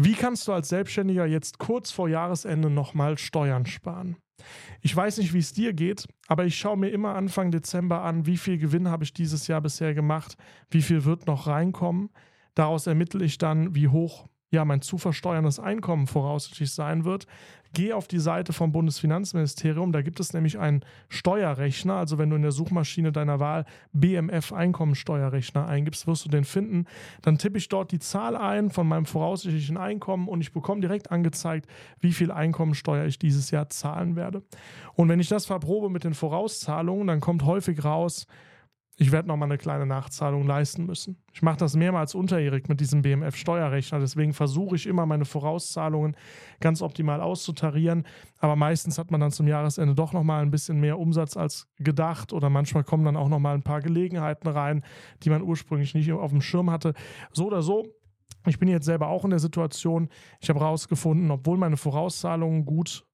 Wie 0.00 0.12
kannst 0.12 0.46
du 0.46 0.52
als 0.52 0.68
Selbstständiger 0.68 1.26
jetzt 1.26 1.58
kurz 1.58 1.90
vor 1.90 2.08
Jahresende 2.08 2.70
nochmal 2.70 3.18
Steuern 3.18 3.66
sparen? 3.66 4.16
Ich 4.80 4.94
weiß 4.94 5.18
nicht, 5.18 5.32
wie 5.32 5.40
es 5.40 5.52
dir 5.52 5.72
geht, 5.72 6.06
aber 6.28 6.44
ich 6.44 6.56
schaue 6.56 6.76
mir 6.76 6.90
immer 6.90 7.16
Anfang 7.16 7.50
Dezember 7.50 8.02
an, 8.02 8.24
wie 8.24 8.36
viel 8.36 8.58
Gewinn 8.58 8.86
habe 8.88 9.02
ich 9.02 9.12
dieses 9.12 9.48
Jahr 9.48 9.60
bisher 9.60 9.94
gemacht, 9.94 10.36
wie 10.70 10.82
viel 10.82 11.04
wird 11.04 11.26
noch 11.26 11.48
reinkommen. 11.48 12.10
Daraus 12.54 12.86
ermittle 12.86 13.24
ich 13.24 13.38
dann, 13.38 13.74
wie 13.74 13.88
hoch 13.88 14.28
ja 14.50 14.64
mein 14.64 14.80
zu 14.80 14.98
versteuerndes 14.98 15.60
Einkommen 15.60 16.06
voraussichtlich 16.06 16.72
sein 16.72 17.04
wird, 17.04 17.26
geh 17.74 17.92
auf 17.92 18.08
die 18.08 18.18
Seite 18.18 18.52
vom 18.52 18.72
Bundesfinanzministerium. 18.72 19.92
Da 19.92 20.02
gibt 20.02 20.20
es 20.20 20.32
nämlich 20.32 20.58
einen 20.58 20.84
Steuerrechner. 21.08 21.94
Also 21.94 22.18
wenn 22.18 22.30
du 22.30 22.36
in 22.36 22.42
der 22.42 22.52
Suchmaschine 22.52 23.12
deiner 23.12 23.40
Wahl 23.40 23.64
BMF 23.92 24.52
Einkommensteuerrechner 24.52 25.66
eingibst, 25.66 26.06
wirst 26.06 26.24
du 26.24 26.30
den 26.30 26.44
finden. 26.44 26.86
Dann 27.22 27.38
tippe 27.38 27.58
ich 27.58 27.68
dort 27.68 27.92
die 27.92 27.98
Zahl 27.98 28.36
ein 28.36 28.70
von 28.70 28.88
meinem 28.88 29.06
voraussichtlichen 29.06 29.76
Einkommen 29.76 30.28
und 30.28 30.40
ich 30.40 30.52
bekomme 30.52 30.80
direkt 30.80 31.10
angezeigt, 31.10 31.68
wie 32.00 32.12
viel 32.12 32.30
Einkommensteuer 32.30 33.04
ich 33.04 33.18
dieses 33.18 33.50
Jahr 33.50 33.68
zahlen 33.68 34.16
werde. 34.16 34.42
Und 34.94 35.08
wenn 35.08 35.20
ich 35.20 35.28
das 35.28 35.46
verprobe 35.46 35.90
mit 35.90 36.04
den 36.04 36.14
Vorauszahlungen, 36.14 37.06
dann 37.06 37.20
kommt 37.20 37.44
häufig 37.44 37.84
raus, 37.84 38.26
ich 39.00 39.12
werde 39.12 39.28
nochmal 39.28 39.48
eine 39.48 39.58
kleine 39.58 39.86
Nachzahlung 39.86 40.44
leisten 40.44 40.84
müssen. 40.84 41.22
Ich 41.32 41.40
mache 41.40 41.56
das 41.56 41.76
mehrmals 41.76 42.16
unterjährig 42.16 42.68
mit 42.68 42.80
diesem 42.80 43.02
BMF-Steuerrechner, 43.02 44.00
deswegen 44.00 44.32
versuche 44.32 44.74
ich 44.74 44.88
immer 44.88 45.06
meine 45.06 45.24
Vorauszahlungen 45.24 46.16
ganz 46.58 46.82
optimal 46.82 47.20
auszutarieren. 47.20 48.04
Aber 48.38 48.56
meistens 48.56 48.98
hat 48.98 49.12
man 49.12 49.20
dann 49.20 49.30
zum 49.30 49.46
Jahresende 49.46 49.94
doch 49.94 50.12
nochmal 50.12 50.42
ein 50.42 50.50
bisschen 50.50 50.80
mehr 50.80 50.98
Umsatz 50.98 51.36
als 51.36 51.68
gedacht 51.78 52.32
oder 52.32 52.50
manchmal 52.50 52.82
kommen 52.82 53.04
dann 53.04 53.16
auch 53.16 53.28
nochmal 53.28 53.54
ein 53.54 53.62
paar 53.62 53.82
Gelegenheiten 53.82 54.48
rein, 54.48 54.82
die 55.22 55.30
man 55.30 55.42
ursprünglich 55.42 55.94
nicht 55.94 56.10
auf 56.12 56.32
dem 56.32 56.40
Schirm 56.40 56.68
hatte. 56.68 56.92
So 57.32 57.46
oder 57.46 57.62
so, 57.62 57.86
ich 58.46 58.58
bin 58.58 58.68
jetzt 58.68 58.86
selber 58.86 59.06
auch 59.06 59.22
in 59.22 59.30
der 59.30 59.38
Situation, 59.38 60.08
ich 60.40 60.48
habe 60.48 60.58
herausgefunden, 60.58 61.30
obwohl 61.30 61.56
meine 61.56 61.76
Vorauszahlungen 61.76 62.64
gut 62.64 63.04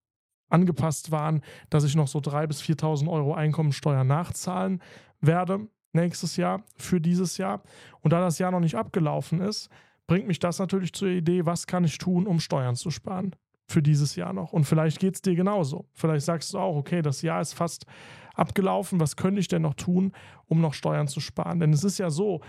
angepasst 0.48 1.10
waren, 1.10 1.42
dass 1.68 1.84
ich 1.84 1.94
noch 1.94 2.08
so 2.08 2.20
3.000 2.20 2.46
bis 2.46 2.62
4.000 2.62 3.10
Euro 3.10 3.34
Einkommensteuer 3.34 4.04
nachzahlen 4.04 4.80
werde 5.26 5.66
nächstes 5.92 6.36
Jahr 6.36 6.62
für 6.76 7.00
dieses 7.00 7.38
Jahr. 7.38 7.62
Und 8.00 8.12
da 8.12 8.20
das 8.20 8.38
Jahr 8.38 8.50
noch 8.50 8.60
nicht 8.60 8.76
abgelaufen 8.76 9.40
ist, 9.40 9.68
bringt 10.06 10.26
mich 10.26 10.38
das 10.38 10.58
natürlich 10.58 10.92
zur 10.92 11.08
Idee, 11.08 11.46
was 11.46 11.66
kann 11.66 11.84
ich 11.84 11.98
tun, 11.98 12.26
um 12.26 12.40
Steuern 12.40 12.76
zu 12.76 12.90
sparen 12.90 13.34
für 13.66 13.82
dieses 13.82 14.16
Jahr 14.16 14.32
noch. 14.32 14.52
Und 14.52 14.64
vielleicht 14.64 14.98
geht 14.98 15.14
es 15.14 15.22
dir 15.22 15.34
genauso. 15.34 15.88
Vielleicht 15.94 16.26
sagst 16.26 16.52
du 16.52 16.58
auch, 16.58 16.76
okay, 16.76 17.00
das 17.00 17.22
Jahr 17.22 17.40
ist 17.40 17.54
fast 17.54 17.86
abgelaufen, 18.34 19.00
was 19.00 19.16
könnte 19.16 19.40
ich 19.40 19.48
denn 19.48 19.62
noch 19.62 19.74
tun, 19.74 20.12
um 20.46 20.60
noch 20.60 20.74
Steuern 20.74 21.08
zu 21.08 21.20
sparen? 21.20 21.60
Denn 21.60 21.72
es 21.72 21.84
ist 21.84 21.98
ja 21.98 22.10
so, 22.10 22.40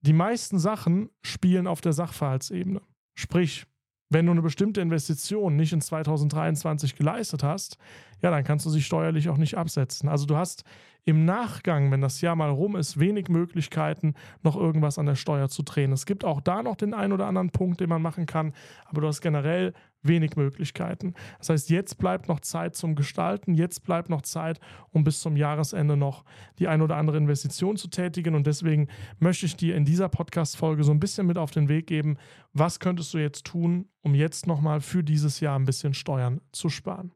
die 0.00 0.12
meisten 0.12 0.58
Sachen 0.58 1.10
spielen 1.22 1.66
auf 1.66 1.80
der 1.80 1.92
Sachverhaltsebene. 1.92 2.80
Sprich, 3.14 3.66
wenn 4.08 4.26
du 4.26 4.32
eine 4.32 4.42
bestimmte 4.42 4.80
Investition 4.80 5.56
nicht 5.56 5.72
in 5.72 5.80
2023 5.80 6.96
geleistet 6.96 7.42
hast, 7.42 7.78
ja, 8.20 8.30
dann 8.30 8.44
kannst 8.44 8.66
du 8.66 8.70
sie 8.70 8.82
steuerlich 8.82 9.28
auch 9.28 9.36
nicht 9.36 9.56
absetzen. 9.56 10.08
Also 10.08 10.26
du 10.26 10.36
hast 10.36 10.64
im 11.04 11.24
Nachgang, 11.24 11.90
wenn 11.90 12.00
das 12.00 12.20
Jahr 12.20 12.36
mal 12.36 12.50
rum 12.50 12.76
ist, 12.76 13.00
wenig 13.00 13.28
Möglichkeiten, 13.28 14.14
noch 14.42 14.56
irgendwas 14.56 14.98
an 14.98 15.06
der 15.06 15.16
Steuer 15.16 15.48
zu 15.48 15.62
drehen. 15.62 15.92
Es 15.92 16.06
gibt 16.06 16.24
auch 16.24 16.40
da 16.40 16.62
noch 16.62 16.76
den 16.76 16.94
einen 16.94 17.12
oder 17.12 17.26
anderen 17.26 17.50
Punkt, 17.50 17.80
den 17.80 17.88
man 17.88 18.02
machen 18.02 18.26
kann, 18.26 18.52
aber 18.86 19.00
du 19.00 19.08
hast 19.08 19.20
generell 19.20 19.72
wenig 20.02 20.36
Möglichkeiten. 20.36 21.14
Das 21.38 21.48
heißt, 21.48 21.70
jetzt 21.70 21.98
bleibt 21.98 22.28
noch 22.28 22.40
Zeit 22.40 22.76
zum 22.76 22.94
Gestalten, 22.94 23.54
jetzt 23.54 23.84
bleibt 23.84 24.10
noch 24.10 24.22
Zeit, 24.22 24.60
um 24.90 25.04
bis 25.04 25.20
zum 25.20 25.36
Jahresende 25.36 25.96
noch 25.96 26.24
die 26.58 26.68
ein 26.68 26.82
oder 26.82 26.96
andere 26.96 27.16
Investition 27.16 27.76
zu 27.76 27.88
tätigen. 27.88 28.34
Und 28.34 28.46
deswegen 28.46 28.88
möchte 29.18 29.46
ich 29.46 29.56
dir 29.56 29.76
in 29.76 29.84
dieser 29.84 30.08
Podcast-Folge 30.08 30.84
so 30.84 30.92
ein 30.92 31.00
bisschen 31.00 31.26
mit 31.26 31.38
auf 31.38 31.50
den 31.50 31.68
Weg 31.68 31.86
geben, 31.86 32.16
was 32.52 32.80
könntest 32.80 33.14
du 33.14 33.18
jetzt 33.18 33.44
tun, 33.44 33.88
um 34.02 34.14
jetzt 34.14 34.46
nochmal 34.46 34.80
für 34.80 35.02
dieses 35.02 35.40
Jahr 35.40 35.58
ein 35.58 35.64
bisschen 35.64 35.94
Steuern 35.94 36.40
zu 36.52 36.68
sparen. 36.68 37.12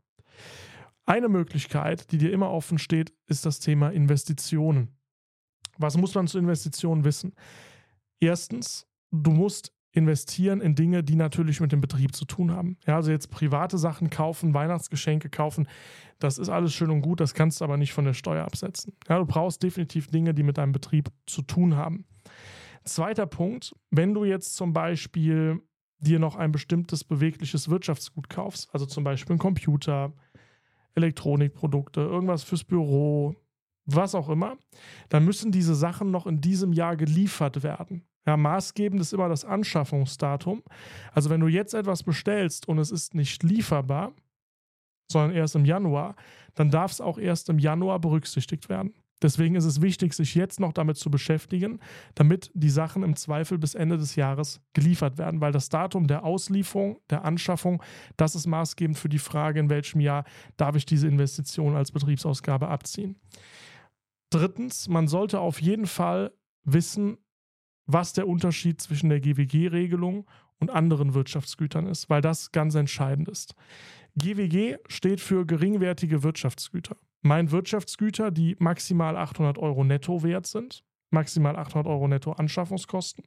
Eine 1.07 1.29
Möglichkeit, 1.29 2.11
die 2.11 2.19
dir 2.19 2.33
immer 2.33 2.51
offen 2.51 2.79
steht, 2.79 3.13
ist 3.27 3.47
das 3.47 3.61
Thema 3.61 3.91
Investitionen. 3.91 4.89
Was 5.79 5.97
muss 5.97 6.15
man 6.15 6.27
zu 6.27 6.39
Investitionen 6.39 7.05
wissen? 7.05 7.35
Erstens, 8.19 8.89
du 9.13 9.31
musst 9.31 9.73
investieren 9.93 10.61
in 10.61 10.75
Dinge, 10.75 11.05
die 11.05 11.15
natürlich 11.15 11.61
mit 11.61 11.73
dem 11.73 11.81
Betrieb 11.81 12.15
zu 12.15 12.25
tun 12.25 12.51
haben. 12.51 12.77
Ja, 12.87 12.97
also 12.97 13.13
jetzt 13.13 13.31
private 13.31 13.79
Sachen 13.79 14.11
kaufen, 14.11 14.53
Weihnachtsgeschenke 14.53 15.31
kaufen, 15.31 15.69
das 16.19 16.39
ist 16.39 16.49
alles 16.49 16.75
schön 16.75 16.91
und 16.91 17.03
gut, 17.03 17.21
das 17.21 17.35
kannst 17.35 17.61
du 17.61 17.65
aber 17.65 17.77
nicht 17.77 17.93
von 17.93 18.05
der 18.05 18.13
Steuer 18.13 18.45
absetzen. 18.45 18.95
Ja, 19.09 19.19
du 19.19 19.27
brauchst 19.27 19.63
definitiv 19.63 20.09
Dinge, 20.09 20.35
die 20.35 20.43
mit 20.43 20.59
deinem 20.59 20.73
Betrieb 20.73 21.11
zu 21.27 21.43
tun 21.43 21.77
haben. 21.77 22.05
Zweiter 22.85 23.27
Punkt, 23.27 23.75
wenn 23.91 24.13
du 24.13 24.25
jetzt 24.25 24.55
zum 24.57 24.73
Beispiel 24.73 25.63
dir 25.99 26.19
noch 26.19 26.37
ein 26.37 26.53
bestimmtes 26.53 27.05
bewegliches 27.05 27.71
Wirtschaftsgut 27.71 28.29
kaufst, 28.29 28.69
also 28.73 28.87
zum 28.87 29.03
Beispiel 29.03 29.37
ein 29.37 29.39
Computer, 29.41 30.13
Elektronikprodukte, 30.97 32.01
irgendwas 32.01 32.43
fürs 32.43 32.65
Büro, 32.65 33.37
was 33.87 34.15
auch 34.15 34.29
immer, 34.29 34.57
dann 35.09 35.25
müssen 35.25 35.53
diese 35.53 35.75
Sachen 35.75 36.11
noch 36.11 36.27
in 36.27 36.41
diesem 36.41 36.73
Jahr 36.73 36.97
geliefert 36.97 37.63
werden. 37.63 38.03
Ja, 38.27 38.37
maßgebend 38.37 39.01
ist 39.01 39.13
immer 39.13 39.29
das 39.29 39.45
Anschaffungsdatum. 39.45 40.63
Also 41.13 41.31
wenn 41.31 41.41
du 41.41 41.47
jetzt 41.47 41.75
etwas 41.75 42.03
bestellst 42.03 42.67
und 42.67 42.79
es 42.79 42.91
ist 42.91 43.15
nicht 43.15 43.45
lieferbar, 43.45 44.13
sondern 45.11 45.37
erst 45.37 45.55
im 45.55 45.65
Januar, 45.65 46.17
dann 46.55 46.71
darf 46.71 46.91
es 46.91 47.01
auch 47.01 47.19
erst 47.19 47.49
im 47.49 47.61
Januar 47.61 48.01
berücksichtigt 48.01 48.69
werden. 48.69 48.93
Deswegen 49.23 49.55
ist 49.55 49.65
es 49.65 49.81
wichtig, 49.81 50.13
sich 50.13 50.35
jetzt 50.35 50.61
noch 50.61 50.73
damit 50.73 50.99
zu 50.99 51.11
beschäftigen, 51.11 51.81
damit 52.15 52.51
die 52.55 52.69
Sachen 52.69 53.03
im 53.03 53.17
Zweifel 53.17 53.57
bis 53.57 53.75
Ende 53.75 53.97
des 53.97 54.15
Jahres 54.15 54.61
geliefert 54.75 55.17
werden, 55.17 55.41
weil 55.41 55.53
das 55.53 55.71
Datum 55.71 56.07
der 56.07 56.25
Auslieferung, 56.25 57.01
der 57.09 57.25
Anschaffung, 57.25 57.83
das 58.17 58.35
ist 58.35 58.47
maßgebend 58.47 58.99
für 58.99 59.09
die 59.09 59.19
Frage, 59.19 59.61
in 59.61 59.71
welchem 59.71 60.01
Jahr 60.01 60.25
darf 60.59 60.77
ich 60.77 60.85
diese 60.85 61.09
Investition 61.09 61.77
als 61.77 61.93
Betriebsausgabe 61.93 62.69
abziehen. 62.69 63.17
Drittens, 64.31 64.89
man 64.89 65.09
sollte 65.09 65.41
auf 65.41 65.63
jeden 65.63 65.87
Fall 65.87 66.33
wissen, 66.65 67.17
was 67.87 68.13
der 68.13 68.29
Unterschied 68.29 68.83
zwischen 68.83 69.09
der 69.09 69.21
GWG-Regelung 69.21 70.29
und 70.59 70.71
anderen 70.71 71.15
Wirtschaftsgütern 71.15 71.87
ist, 71.87 72.11
weil 72.11 72.21
das 72.21 72.53
ganz 72.53 72.75
entscheidend 72.75 73.29
ist. 73.29 73.55
GWG 74.17 74.77
steht 74.89 75.21
für 75.21 75.47
geringwertige 75.47 76.23
Wirtschaftsgüter 76.23 76.97
mein 77.27 77.51
Wirtschaftsgüter, 77.51 78.31
die 78.31 78.57
maximal 78.59 79.17
800 79.17 79.59
Euro 79.59 79.85
netto 79.85 80.23
wert 80.23 80.47
sind, 80.47 80.85
maximal 81.11 81.57
800 81.57 81.87
Euro 81.87 82.09
netto 82.09 82.33
Anschaffungskosten 82.33 83.25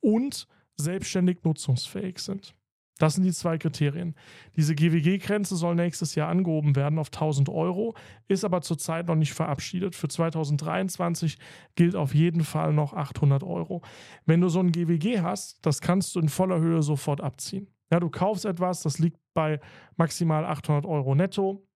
und 0.00 0.46
selbstständig 0.76 1.44
nutzungsfähig 1.44 2.18
sind. 2.18 2.54
Das 2.98 3.14
sind 3.14 3.24
die 3.24 3.32
zwei 3.32 3.58
Kriterien. 3.58 4.14
Diese 4.54 4.74
GWG-Grenze 4.74 5.56
soll 5.56 5.74
nächstes 5.74 6.14
Jahr 6.14 6.28
angehoben 6.28 6.76
werden 6.76 6.98
auf 6.98 7.08
1000 7.08 7.48
Euro, 7.48 7.94
ist 8.28 8.44
aber 8.44 8.60
zurzeit 8.60 9.08
noch 9.08 9.16
nicht 9.16 9.32
verabschiedet. 9.32 9.96
Für 9.96 10.08
2023 10.08 11.38
gilt 11.74 11.96
auf 11.96 12.14
jeden 12.14 12.44
Fall 12.44 12.72
noch 12.72 12.92
800 12.92 13.42
Euro. 13.42 13.82
Wenn 14.26 14.40
du 14.40 14.48
so 14.48 14.60
ein 14.60 14.72
GWG 14.72 15.20
hast, 15.20 15.64
das 15.66 15.80
kannst 15.80 16.14
du 16.14 16.20
in 16.20 16.28
voller 16.28 16.60
Höhe 16.60 16.82
sofort 16.82 17.20
abziehen. 17.20 17.66
Ja, 17.90 17.98
du 17.98 18.08
kaufst 18.08 18.44
etwas, 18.44 18.82
das 18.82 18.98
liegt 18.98 19.18
bei 19.34 19.58
maximal 19.96 20.44
800 20.44 20.86
Euro 20.86 21.14
netto. 21.14 21.66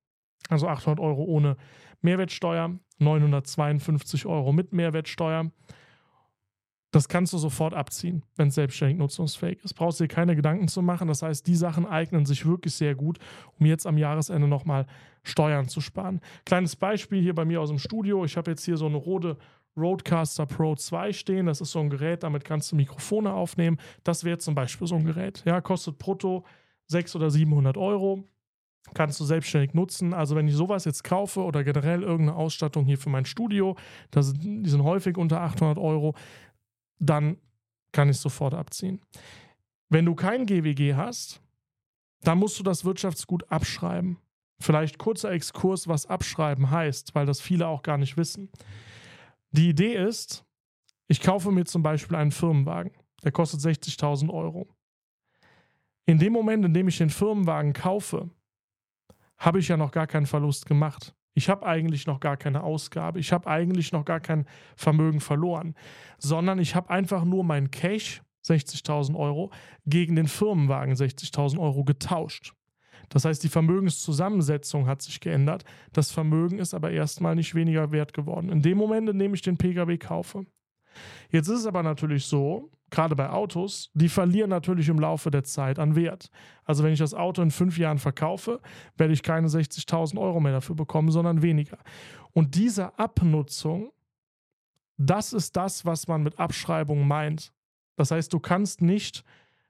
Also 0.48 0.68
800 0.68 1.00
Euro 1.00 1.24
ohne 1.24 1.56
Mehrwertsteuer, 2.02 2.78
952 2.98 4.26
Euro 4.26 4.52
mit 4.52 4.72
Mehrwertsteuer. 4.72 5.50
Das 6.92 7.08
kannst 7.08 7.32
du 7.32 7.38
sofort 7.38 7.74
abziehen, 7.74 8.22
wenn 8.36 8.48
es 8.48 8.54
selbstständig 8.54 8.96
nutzungsfähig 8.96 9.62
ist. 9.64 9.74
Brauchst 9.74 10.00
dir 10.00 10.08
keine 10.08 10.34
Gedanken 10.34 10.68
zu 10.68 10.80
machen. 10.80 11.08
Das 11.08 11.20
heißt, 11.20 11.46
die 11.46 11.56
Sachen 11.56 11.84
eignen 11.84 12.24
sich 12.24 12.46
wirklich 12.46 12.74
sehr 12.74 12.94
gut, 12.94 13.18
um 13.58 13.66
jetzt 13.66 13.86
am 13.86 13.98
Jahresende 13.98 14.48
nochmal 14.48 14.86
Steuern 15.22 15.68
zu 15.68 15.80
sparen. 15.80 16.20
Kleines 16.46 16.76
Beispiel 16.76 17.20
hier 17.20 17.34
bei 17.34 17.44
mir 17.44 17.60
aus 17.60 17.68
dem 17.68 17.78
Studio. 17.78 18.24
Ich 18.24 18.36
habe 18.36 18.52
jetzt 18.52 18.64
hier 18.64 18.76
so 18.76 18.86
eine 18.86 18.96
Rode 18.96 19.36
Roadcaster 19.76 20.46
Pro 20.46 20.74
2 20.74 21.12
stehen. 21.12 21.46
Das 21.46 21.60
ist 21.60 21.72
so 21.72 21.80
ein 21.80 21.90
Gerät, 21.90 22.22
damit 22.22 22.44
kannst 22.44 22.72
du 22.72 22.76
Mikrofone 22.76 23.32
aufnehmen. 23.32 23.76
Das 24.04 24.24
wäre 24.24 24.38
zum 24.38 24.54
Beispiel 24.54 24.86
so 24.86 24.94
ein 24.94 25.04
Gerät. 25.04 25.42
Ja, 25.44 25.60
kostet 25.60 25.98
brutto 25.98 26.44
600 26.86 27.26
oder 27.26 27.30
700 27.30 27.76
Euro 27.76 28.24
kannst 28.94 29.20
du 29.20 29.24
selbstständig 29.24 29.74
nutzen. 29.74 30.14
Also 30.14 30.36
wenn 30.36 30.48
ich 30.48 30.54
sowas 30.54 30.84
jetzt 30.84 31.04
kaufe 31.04 31.42
oder 31.42 31.64
generell 31.64 32.02
irgendeine 32.02 32.36
Ausstattung 32.36 32.84
hier 32.84 32.98
für 32.98 33.10
mein 33.10 33.24
Studio, 33.24 33.76
das, 34.10 34.32
die 34.32 34.68
sind 34.68 34.82
häufig 34.82 35.16
unter 35.16 35.40
800 35.40 35.78
Euro, 35.78 36.14
dann 36.98 37.38
kann 37.92 38.08
ich 38.08 38.18
sofort 38.18 38.54
abziehen. 38.54 39.00
Wenn 39.88 40.04
du 40.04 40.14
kein 40.14 40.46
GWG 40.46 40.94
hast, 40.94 41.40
dann 42.22 42.38
musst 42.38 42.58
du 42.58 42.62
das 42.62 42.84
Wirtschaftsgut 42.84 43.50
abschreiben. 43.50 44.18
Vielleicht 44.58 44.98
kurzer 44.98 45.30
Exkurs, 45.32 45.86
was 45.86 46.06
abschreiben 46.06 46.70
heißt, 46.70 47.14
weil 47.14 47.26
das 47.26 47.40
viele 47.40 47.68
auch 47.68 47.82
gar 47.82 47.98
nicht 47.98 48.16
wissen. 48.16 48.50
Die 49.50 49.68
Idee 49.68 49.94
ist, 49.94 50.44
ich 51.08 51.20
kaufe 51.20 51.50
mir 51.52 51.64
zum 51.64 51.82
Beispiel 51.82 52.16
einen 52.16 52.32
Firmenwagen, 52.32 52.92
der 53.22 53.32
kostet 53.32 53.60
60.000 53.60 54.30
Euro. 54.30 54.66
In 56.06 56.18
dem 56.18 56.32
Moment, 56.32 56.64
in 56.64 56.74
dem 56.74 56.88
ich 56.88 56.98
den 56.98 57.10
Firmenwagen 57.10 57.72
kaufe, 57.72 58.30
habe 59.38 59.58
ich 59.58 59.68
ja 59.68 59.76
noch 59.76 59.92
gar 59.92 60.06
keinen 60.06 60.26
Verlust 60.26 60.66
gemacht. 60.66 61.14
Ich 61.34 61.50
habe 61.50 61.66
eigentlich 61.66 62.06
noch 62.06 62.20
gar 62.20 62.38
keine 62.38 62.62
Ausgabe. 62.62 63.20
Ich 63.20 63.32
habe 63.32 63.46
eigentlich 63.46 63.92
noch 63.92 64.04
gar 64.04 64.20
kein 64.20 64.46
Vermögen 64.74 65.20
verloren, 65.20 65.74
sondern 66.18 66.58
ich 66.58 66.74
habe 66.74 66.88
einfach 66.88 67.24
nur 67.24 67.44
mein 67.44 67.70
Cash 67.70 68.22
60.000 68.46 69.14
Euro 69.16 69.50
gegen 69.84 70.16
den 70.16 70.28
Firmenwagen 70.28 70.94
60.000 70.94 71.58
Euro 71.58 71.84
getauscht. 71.84 72.54
Das 73.08 73.24
heißt, 73.24 73.42
die 73.44 73.48
Vermögenszusammensetzung 73.48 74.86
hat 74.86 75.02
sich 75.02 75.20
geändert. 75.20 75.64
Das 75.92 76.10
Vermögen 76.10 76.58
ist 76.58 76.74
aber 76.74 76.90
erstmal 76.90 77.34
nicht 77.34 77.54
weniger 77.54 77.92
wert 77.92 78.14
geworden. 78.14 78.48
In 78.48 78.62
dem 78.62 78.78
Moment, 78.78 79.08
in 79.08 79.18
dem 79.18 79.34
ich 79.34 79.42
den 79.42 79.58
Pkw 79.58 79.98
kaufe. 79.98 80.46
Jetzt 81.30 81.48
ist 81.48 81.60
es 81.60 81.66
aber 81.66 81.82
natürlich 81.82 82.26
so, 82.26 82.70
gerade 82.90 83.16
bei 83.16 83.30
Autos, 83.30 83.90
die 83.94 84.08
verlieren 84.08 84.50
natürlich 84.50 84.88
im 84.88 84.98
Laufe 84.98 85.30
der 85.30 85.44
Zeit 85.44 85.78
an 85.78 85.96
Wert. 85.96 86.30
Also 86.64 86.84
wenn 86.84 86.92
ich 86.92 86.98
das 86.98 87.14
Auto 87.14 87.42
in 87.42 87.50
fünf 87.50 87.78
Jahren 87.78 87.98
verkaufe, 87.98 88.60
werde 88.96 89.12
ich 89.12 89.22
keine 89.22 89.48
60.000 89.48 90.18
Euro 90.20 90.40
mehr 90.40 90.52
dafür 90.52 90.76
bekommen, 90.76 91.10
sondern 91.10 91.42
weniger. 91.42 91.78
Und 92.32 92.54
diese 92.54 92.98
Abnutzung, 92.98 93.92
das 94.96 95.32
ist 95.32 95.56
das, 95.56 95.84
was 95.84 96.08
man 96.08 96.22
mit 96.22 96.38
Abschreibung 96.38 97.06
meint. 97.06 97.52
Das 97.96 98.10
heißt, 98.10 98.32
du 98.32 98.40
kannst 98.40 98.82
nicht 98.82 99.24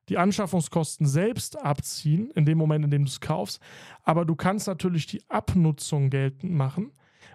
die 0.08 0.18
Anschaffungskosten 0.18 1.06
selbst 1.06 1.58
abziehen, 1.58 2.30
in 2.32 2.44
dem 2.44 2.58
Moment, 2.58 2.84
in 2.84 2.90
dem 2.90 3.04
du 3.04 3.08
es 3.08 3.20
kaufst, 3.20 3.60
aber 4.04 4.24
du 4.24 4.36
kannst 4.36 4.68
natürlich 4.68 5.06
die 5.06 5.22
Abnutzung 5.28 6.10
geltend 6.10 6.52
machen, 6.52 6.92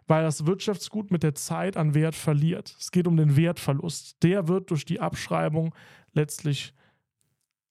weil 0.08 0.24
das 0.24 0.46
Wirtschaftsgut 0.46 1.12
mit 1.12 1.24
der 1.24 1.36
Zeit 1.36 1.78
an 1.78 1.94
Wert 1.94 2.16
verliert. 2.16 2.76
Es 2.80 2.92
geht 2.92 3.08
um 3.08 3.18
den 3.18 3.36
Wertverlust. 3.36 4.22
Der 4.24 4.48
wird 4.48 4.70
durch 4.72 4.86
die 4.86 5.00
Abschreibung 5.00 5.74
letztlich 6.14 6.74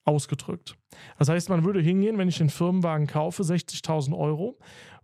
ausgedrückt. 0.04 0.76
Das 1.18 1.28
heißt, 1.28 1.48
man 1.48 1.64
würde 1.64 1.80
hingehen, 1.80 2.18
wenn 2.18 2.28
ich 2.28 2.38
den 2.38 2.50
Firmenwagen 2.50 3.06
kaufe, 3.06 3.42
60.000 3.42 4.16
Euro, 4.16 4.58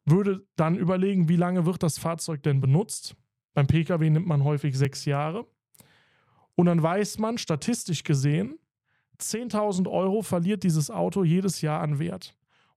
würde 0.05 0.47
dann 0.57 0.77
überlegen, 0.77 1.29
wie 1.29 1.37
lange 1.37 1.67
wird 1.67 1.83
das 1.83 1.99
Fahrzeug 1.99 2.43
denn 2.43 2.61
benutzt. 2.61 3.17
Beim 3.55 3.67
Pkw 3.67 4.11
nimmt 4.11 4.27
man 4.27 4.45
häufig 4.45 4.77
sechs 4.77 5.05
Jahre. 5.05 5.47
Und 6.55 6.67
dann 6.67 6.83
weiß 6.83 7.19
man 7.19 7.39
statistisch 7.39 8.03
gesehen, 8.05 8.59
10.000 9.19 9.91
Euro 9.91 10.23
verliert 10.23 10.63
dieses 10.63 10.91
Auto 10.91 11.25
jedes 11.25 11.61
Jahr 11.61 11.81
an 11.81 11.99
Wert. 11.99 12.37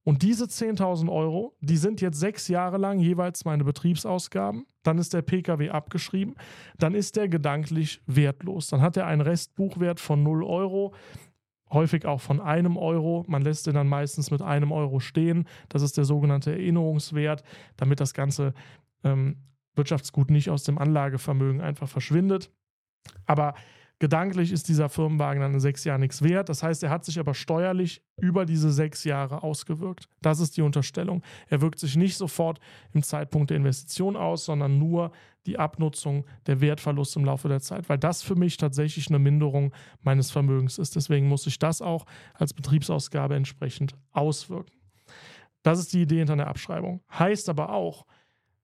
Und 0.09 0.23
diese 0.23 0.45
10.000 0.45 1.07
Euro, 1.07 1.56
die 1.61 1.77
sind 1.77 2.01
jetzt 2.01 2.19
sechs 2.19 2.47
Jahre 2.47 2.79
lang 2.79 2.97
jeweils 2.97 3.45
meine 3.45 3.63
Betriebsausgaben. 3.63 4.65
Dann 4.81 4.97
ist 4.97 5.13
der 5.13 5.21
Pkw 5.21 5.69
abgeschrieben. 5.69 6.33
Dann 6.79 6.95
ist 6.95 7.15
der 7.15 7.29
gedanklich 7.29 8.01
wertlos. 8.07 8.69
Dann 8.69 8.81
hat 8.81 8.97
er 8.97 9.06
einen 9.06 9.21
Restbuchwert 9.21 10.00
von 10.00 10.23
0 10.23 10.44
Euro, 10.44 10.95
häufig 11.71 12.07
auch 12.07 12.21
von 12.21 12.41
einem 12.41 12.75
Euro. 12.75 13.23
Man 13.27 13.44
lässt 13.44 13.67
den 13.67 13.75
dann 13.75 13.88
meistens 13.88 14.31
mit 14.31 14.41
einem 14.41 14.71
Euro 14.71 15.00
stehen. 15.00 15.47
Das 15.67 15.83
ist 15.83 15.95
der 15.95 16.06
sogenannte 16.06 16.53
Erinnerungswert, 16.53 17.44
damit 17.77 18.00
das 18.00 18.15
ganze 18.15 18.56
ähm, 19.03 19.35
Wirtschaftsgut 19.75 20.31
nicht 20.31 20.50
aus 20.50 20.63
dem 20.63 20.79
Anlagevermögen 20.79 21.61
einfach 21.61 21.88
verschwindet. 21.88 22.50
Aber 23.27 23.53
Gedanklich 23.99 24.53
ist 24.53 24.69
dieser 24.69 24.87
Firmenwagen 24.87 25.41
dann 25.41 25.53
in 25.53 25.59
sechs 25.59 25.83
Jahren 25.83 25.99
nichts 25.99 26.21
wert. 26.21 26.47
Das 26.47 26.63
heißt, 26.63 26.83
er 26.83 26.89
hat 26.89 27.03
sich 27.03 27.19
aber 27.19 27.33
steuerlich 27.33 28.01
über 28.21 28.45
diese 28.45 28.71
sechs 28.71 29.03
Jahre 29.03 29.43
ausgewirkt. 29.43 30.07
Das 30.21 30.39
ist 30.39 30.55
die 30.55 30.61
Unterstellung. 30.61 31.21
Er 31.49 31.59
wirkt 31.59 31.79
sich 31.79 31.97
nicht 31.97 32.15
sofort 32.15 32.59
im 32.93 33.03
Zeitpunkt 33.03 33.49
der 33.49 33.57
Investition 33.57 34.15
aus, 34.15 34.45
sondern 34.45 34.79
nur 34.79 35.11
die 35.45 35.59
Abnutzung, 35.59 36.25
der 36.45 36.61
Wertverlust 36.61 37.17
im 37.17 37.25
Laufe 37.25 37.49
der 37.49 37.59
Zeit, 37.59 37.89
weil 37.89 37.97
das 37.97 38.21
für 38.21 38.35
mich 38.35 38.55
tatsächlich 38.55 39.09
eine 39.09 39.19
Minderung 39.19 39.73
meines 40.01 40.31
Vermögens 40.31 40.77
ist. 40.77 40.95
Deswegen 40.95 41.27
muss 41.27 41.45
ich 41.45 41.59
das 41.59 41.81
auch 41.81 42.05
als 42.33 42.53
Betriebsausgabe 42.53 43.35
entsprechend 43.35 43.95
auswirken. 44.11 44.71
Das 45.61 45.77
ist 45.77 45.91
die 45.91 46.03
Idee 46.03 46.19
hinter 46.19 46.37
der 46.37 46.47
Abschreibung. 46.47 47.01
Heißt 47.11 47.49
aber 47.49 47.73
auch, 47.73 48.05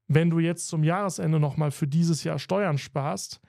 wenn 0.07 0.29
du 0.29 0.39
jetzt 0.39 0.69
zum 0.69 0.83
Jahresende 0.83 1.41
nochmal 1.41 1.71
für 1.71 1.87
dieses 1.87 2.23
Jahr 2.23 2.39
Steuern 2.39 2.77
sparst, 2.77 3.41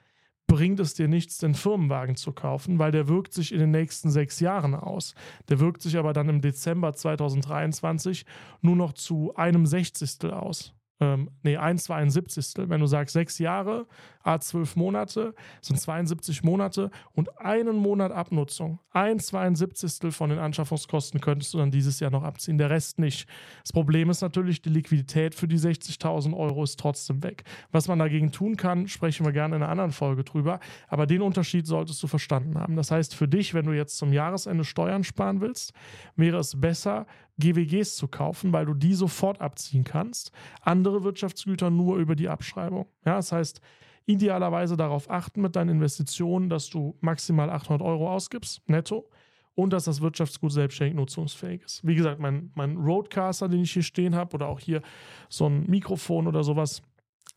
bringt 0.57 0.79
es 0.79 0.95
dir 0.95 1.07
nichts, 1.07 1.37
den 1.37 1.53
Firmenwagen 1.53 2.15
zu 2.15 2.31
kaufen, 2.31 2.79
weil 2.79 2.91
der 2.91 3.07
wirkt 3.07 3.31
sich 3.31 3.51
in 3.53 3.59
den 3.59 3.69
nächsten 3.69 4.09
sechs 4.09 4.39
Jahren 4.39 4.73
aus. 4.73 5.13
Der 5.49 5.59
wirkt 5.59 5.83
sich 5.83 5.97
aber 5.97 6.13
dann 6.13 6.29
im 6.29 6.41
Dezember 6.41 6.93
2023 6.93 8.25
nur 8.61 8.75
noch 8.75 8.93
zu 8.93 9.35
einem 9.35 9.67
Sechzigstel 9.67 10.33
aus 10.33 10.73
ähm, 10.99 11.29
nee, 11.43 11.57
1,72. 11.57 12.69
Wenn 12.69 12.79
du 12.79 12.87
sagst 12.87 13.13
sechs 13.13 13.37
Jahre, 13.37 13.87
A12 14.23 14.77
Monate, 14.77 15.35
sind 15.61 15.79
72 15.79 16.43
Monate 16.43 16.89
und 17.13 17.39
einen 17.39 17.77
Monat 17.77 18.11
Abnutzung, 18.11 18.79
ein 18.91 19.19
72. 19.19 20.13
von 20.13 20.31
den 20.31 20.39
Anschaffungskosten 20.39 21.21
könntest 21.21 21.53
du 21.53 21.59
dann 21.59 21.69
dieses 21.69 21.99
Jahr 21.99 22.09
noch 22.09 22.23
abziehen, 22.23 22.57
der 22.57 22.71
Rest 22.71 22.97
nicht. 22.97 23.29
Das 23.61 23.71
Problem 23.71 24.09
ist 24.09 24.21
natürlich, 24.21 24.61
die 24.61 24.69
Liquidität 24.69 25.35
für 25.35 25.47
die 25.47 25.59
60.000 25.59 26.35
Euro 26.35 26.63
ist 26.63 26.79
trotzdem 26.79 27.21
weg. 27.21 27.43
Was 27.71 27.87
man 27.87 27.99
dagegen 27.99 28.31
tun 28.31 28.57
kann, 28.57 28.87
sprechen 28.87 29.25
wir 29.25 29.33
gerne 29.33 29.55
in 29.55 29.61
einer 29.61 29.71
anderen 29.71 29.91
Folge 29.91 30.23
drüber, 30.23 30.59
aber 30.87 31.05
den 31.05 31.21
Unterschied 31.21 31.67
solltest 31.67 32.01
du 32.01 32.07
verstanden 32.07 32.59
haben. 32.59 32.75
Das 32.75 32.89
heißt, 32.89 33.13
für 33.13 33.27
dich, 33.27 33.53
wenn 33.53 33.65
du 33.65 33.73
jetzt 33.73 33.97
zum 33.97 34.11
Jahresende 34.11 34.63
Steuern 34.63 35.03
sparen 35.03 35.41
willst, 35.41 35.73
wäre 36.15 36.37
es 36.37 36.59
besser, 36.59 37.05
GWGs 37.39 37.95
zu 37.95 38.07
kaufen, 38.07 38.53
weil 38.53 38.65
du 38.65 38.73
die 38.73 38.93
sofort 38.93 39.41
abziehen 39.41 39.83
kannst. 39.83 40.31
Andere 40.61 41.03
Wirtschaftsgüter 41.03 41.69
nur 41.69 41.97
über 41.97 42.15
die 42.15 42.29
Abschreibung. 42.29 42.87
Ja, 43.05 43.15
das 43.15 43.31
heißt, 43.31 43.61
idealerweise 44.05 44.77
darauf 44.77 45.09
achten 45.09 45.41
mit 45.41 45.55
deinen 45.55 45.69
Investitionen, 45.69 46.49
dass 46.49 46.69
du 46.69 46.95
maximal 47.01 47.49
800 47.49 47.85
Euro 47.85 48.11
ausgibst, 48.11 48.67
netto, 48.67 49.09
und 49.53 49.73
dass 49.73 49.85
das 49.85 50.01
Wirtschaftsgut 50.01 50.51
selbstständig 50.51 50.95
nutzungsfähig 50.95 51.63
ist. 51.63 51.85
Wie 51.85 51.95
gesagt, 51.95 52.19
mein, 52.19 52.51
mein 52.55 52.77
Roadcaster, 52.77 53.49
den 53.49 53.61
ich 53.61 53.71
hier 53.71 53.83
stehen 53.83 54.15
habe, 54.15 54.35
oder 54.35 54.47
auch 54.47 54.59
hier 54.59 54.81
so 55.29 55.47
ein 55.47 55.65
Mikrofon 55.67 56.27
oder 56.27 56.43
sowas, 56.43 56.81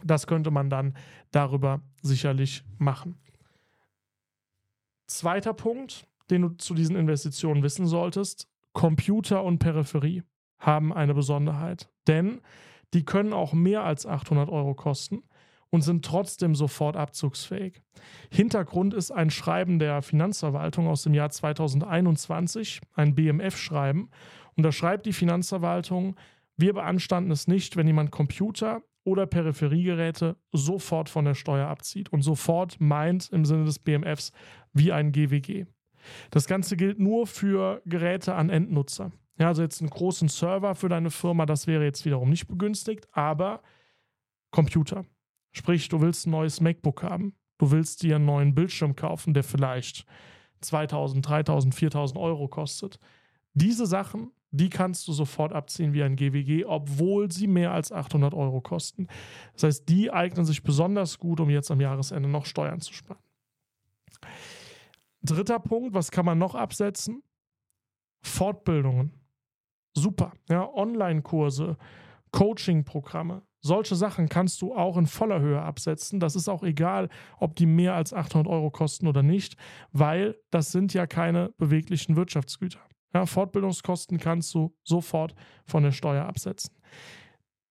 das 0.04 0.26
könnte 0.26 0.50
man 0.50 0.70
dann 0.70 0.94
darüber 1.30 1.80
sicherlich 2.02 2.62
machen. 2.78 3.18
Zweiter 5.06 5.54
Punkt, 5.54 6.06
den 6.30 6.42
du 6.42 6.48
zu 6.50 6.74
diesen 6.74 6.94
Investitionen 6.94 7.62
wissen 7.62 7.86
solltest, 7.86 8.48
Computer 8.72 9.42
und 9.44 9.58
Peripherie 9.58 10.22
haben 10.58 10.92
eine 10.92 11.14
Besonderheit, 11.14 11.88
denn 12.06 12.40
die 12.92 13.04
können 13.04 13.32
auch 13.32 13.52
mehr 13.52 13.84
als 13.84 14.06
800 14.06 14.48
Euro 14.48 14.74
kosten 14.74 15.22
und 15.70 15.82
sind 15.82 16.04
trotzdem 16.04 16.54
sofort 16.54 16.96
abzugsfähig. 16.96 17.80
Hintergrund 18.30 18.92
ist 18.92 19.10
ein 19.10 19.30
Schreiben 19.30 19.78
der 19.78 20.02
Finanzverwaltung 20.02 20.88
aus 20.88 21.02
dem 21.02 21.14
Jahr 21.14 21.30
2021, 21.30 22.80
ein 22.94 23.14
BMF-Schreiben. 23.14 24.10
Und 24.56 24.62
da 24.64 24.72
schreibt 24.72 25.06
die 25.06 25.12
Finanzverwaltung, 25.12 26.16
wir 26.56 26.74
beanstanden 26.74 27.30
es 27.30 27.46
nicht, 27.46 27.76
wenn 27.76 27.86
jemand 27.86 28.10
Computer 28.10 28.82
oder 29.04 29.26
Peripheriegeräte 29.26 30.36
sofort 30.52 31.08
von 31.08 31.24
der 31.24 31.34
Steuer 31.34 31.68
abzieht. 31.68 32.12
Und 32.12 32.22
sofort 32.22 32.80
meint 32.80 33.30
im 33.30 33.44
Sinne 33.44 33.64
des 33.64 33.78
BMFs 33.78 34.32
wie 34.72 34.92
ein 34.92 35.12
GWG. 35.12 35.66
Das 36.30 36.46
Ganze 36.46 36.76
gilt 36.76 36.98
nur 36.98 37.26
für 37.26 37.82
Geräte 37.86 38.34
an 38.34 38.50
Endnutzer. 38.50 39.12
Ja, 39.38 39.48
also 39.48 39.62
jetzt 39.62 39.80
einen 39.80 39.90
großen 39.90 40.28
Server 40.28 40.74
für 40.74 40.88
deine 40.88 41.10
Firma, 41.10 41.46
das 41.46 41.66
wäre 41.66 41.84
jetzt 41.84 42.04
wiederum 42.04 42.28
nicht 42.28 42.46
begünstigt, 42.46 43.08
aber 43.12 43.62
Computer. 44.50 45.06
Sprich, 45.52 45.88
du 45.88 46.00
willst 46.00 46.26
ein 46.26 46.30
neues 46.30 46.60
MacBook 46.60 47.02
haben. 47.02 47.34
Du 47.58 47.70
willst 47.70 48.02
dir 48.02 48.16
einen 48.16 48.26
neuen 48.26 48.54
Bildschirm 48.54 48.96
kaufen, 48.96 49.34
der 49.34 49.42
vielleicht 49.42 50.06
2000, 50.60 51.26
3000, 51.26 51.74
4000 51.74 52.18
Euro 52.18 52.48
kostet. 52.48 52.98
Diese 53.54 53.86
Sachen, 53.86 54.30
die 54.50 54.68
kannst 54.68 55.06
du 55.08 55.12
sofort 55.12 55.52
abziehen 55.52 55.92
wie 55.92 56.02
ein 56.02 56.16
GWG, 56.16 56.64
obwohl 56.64 57.30
sie 57.30 57.46
mehr 57.46 57.72
als 57.72 57.92
800 57.92 58.34
Euro 58.34 58.60
kosten. 58.60 59.08
Das 59.54 59.64
heißt, 59.64 59.88
die 59.88 60.12
eignen 60.12 60.44
sich 60.44 60.62
besonders 60.62 61.18
gut, 61.18 61.40
um 61.40 61.50
jetzt 61.50 61.70
am 61.70 61.80
Jahresende 61.80 62.28
noch 62.28 62.46
Steuern 62.46 62.80
zu 62.80 62.92
sparen. 62.92 63.20
Dritter 65.22 65.58
Punkt, 65.58 65.94
was 65.94 66.10
kann 66.10 66.24
man 66.24 66.38
noch 66.38 66.54
absetzen? 66.54 67.22
Fortbildungen. 68.22 69.12
Super. 69.94 70.32
Ja, 70.48 70.68
Online-Kurse, 70.72 71.76
Coaching-Programme. 72.32 73.42
Solche 73.62 73.94
Sachen 73.94 74.28
kannst 74.28 74.62
du 74.62 74.74
auch 74.74 74.96
in 74.96 75.06
voller 75.06 75.40
Höhe 75.40 75.60
absetzen. 75.60 76.20
Das 76.20 76.34
ist 76.34 76.48
auch 76.48 76.62
egal, 76.62 77.10
ob 77.38 77.56
die 77.56 77.66
mehr 77.66 77.94
als 77.94 78.14
800 78.14 78.50
Euro 78.50 78.70
kosten 78.70 79.06
oder 79.06 79.22
nicht, 79.22 79.56
weil 79.92 80.36
das 80.50 80.72
sind 80.72 80.94
ja 80.94 81.06
keine 81.06 81.50
beweglichen 81.58 82.16
Wirtschaftsgüter. 82.16 82.80
Ja, 83.12 83.26
Fortbildungskosten 83.26 84.18
kannst 84.18 84.54
du 84.54 84.74
sofort 84.82 85.34
von 85.66 85.82
der 85.82 85.92
Steuer 85.92 86.24
absetzen. 86.24 86.74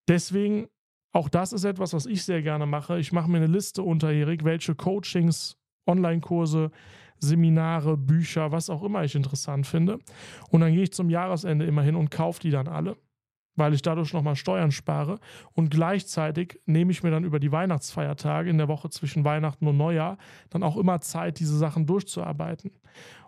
Deswegen, 0.06 0.68
auch 1.12 1.28
das 1.28 1.52
ist 1.52 1.64
etwas, 1.64 1.92
was 1.92 2.06
ich 2.06 2.24
sehr 2.24 2.42
gerne 2.42 2.66
mache. 2.66 3.00
Ich 3.00 3.10
mache 3.10 3.30
mir 3.30 3.38
eine 3.38 3.46
Liste 3.46 3.82
unterjährig, 3.82 4.44
welche 4.44 4.74
Coachings, 4.74 5.56
Online-Kurse, 5.86 6.70
Seminare, 7.20 7.96
Bücher, 7.96 8.52
was 8.52 8.70
auch 8.70 8.82
immer 8.82 9.04
ich 9.04 9.14
interessant 9.14 9.66
finde. 9.66 9.98
Und 10.50 10.60
dann 10.60 10.72
gehe 10.72 10.82
ich 10.82 10.92
zum 10.92 11.10
Jahresende 11.10 11.64
immer 11.64 11.82
hin 11.82 11.96
und 11.96 12.10
kaufe 12.10 12.40
die 12.40 12.50
dann 12.50 12.68
alle, 12.68 12.96
weil 13.56 13.74
ich 13.74 13.82
dadurch 13.82 14.12
nochmal 14.12 14.36
Steuern 14.36 14.72
spare. 14.72 15.20
Und 15.52 15.70
gleichzeitig 15.70 16.60
nehme 16.66 16.90
ich 16.92 17.02
mir 17.02 17.10
dann 17.10 17.24
über 17.24 17.38
die 17.38 17.52
Weihnachtsfeiertage 17.52 18.50
in 18.50 18.58
der 18.58 18.68
Woche 18.68 18.90
zwischen 18.90 19.24
Weihnachten 19.24 19.66
und 19.66 19.76
Neujahr 19.76 20.18
dann 20.50 20.62
auch 20.62 20.76
immer 20.76 21.00
Zeit, 21.00 21.38
diese 21.38 21.56
Sachen 21.56 21.86
durchzuarbeiten. 21.86 22.72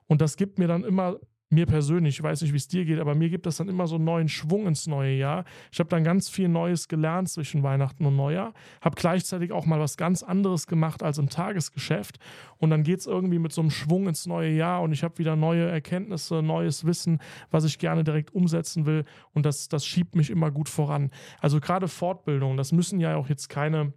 Und 0.06 0.20
das 0.20 0.36
gibt 0.36 0.58
mir 0.58 0.68
dann 0.68 0.84
immer 0.84 1.16
mir 1.52 1.66
persönlich, 1.66 2.16
ich 2.16 2.22
weiß 2.22 2.42
nicht, 2.42 2.52
wie 2.52 2.56
es 2.56 2.66
dir 2.66 2.84
geht, 2.84 2.98
aber 2.98 3.14
mir 3.14 3.28
gibt 3.28 3.46
das 3.46 3.58
dann 3.58 3.68
immer 3.68 3.86
so 3.86 3.96
einen 3.96 4.04
neuen 4.04 4.28
Schwung 4.28 4.66
ins 4.66 4.86
neue 4.86 5.14
Jahr. 5.14 5.44
Ich 5.70 5.78
habe 5.78 5.90
dann 5.90 6.02
ganz 6.02 6.28
viel 6.28 6.48
Neues 6.48 6.88
gelernt 6.88 7.28
zwischen 7.28 7.62
Weihnachten 7.62 8.06
und 8.06 8.16
Neujahr, 8.16 8.54
habe 8.80 8.96
gleichzeitig 8.96 9.52
auch 9.52 9.66
mal 9.66 9.78
was 9.78 9.96
ganz 9.96 10.22
anderes 10.22 10.66
gemacht 10.66 11.02
als 11.02 11.18
im 11.18 11.28
Tagesgeschäft 11.28 12.18
und 12.58 12.70
dann 12.70 12.82
geht 12.82 13.00
es 13.00 13.06
irgendwie 13.06 13.38
mit 13.38 13.52
so 13.52 13.60
einem 13.60 13.70
Schwung 13.70 14.08
ins 14.08 14.26
neue 14.26 14.50
Jahr 14.50 14.82
und 14.82 14.92
ich 14.92 15.04
habe 15.04 15.18
wieder 15.18 15.36
neue 15.36 15.68
Erkenntnisse, 15.68 16.42
neues 16.42 16.86
Wissen, 16.86 17.20
was 17.50 17.64
ich 17.64 17.78
gerne 17.78 18.02
direkt 18.02 18.34
umsetzen 18.34 18.86
will 18.86 19.04
und 19.34 19.44
das, 19.44 19.68
das 19.68 19.84
schiebt 19.84 20.16
mich 20.16 20.30
immer 20.30 20.50
gut 20.50 20.68
voran. 20.68 21.10
Also 21.40 21.60
gerade 21.60 21.86
Fortbildung, 21.86 22.56
das 22.56 22.72
müssen 22.72 22.98
ja 22.98 23.16
auch 23.16 23.28
jetzt 23.28 23.48
keine, 23.48 23.92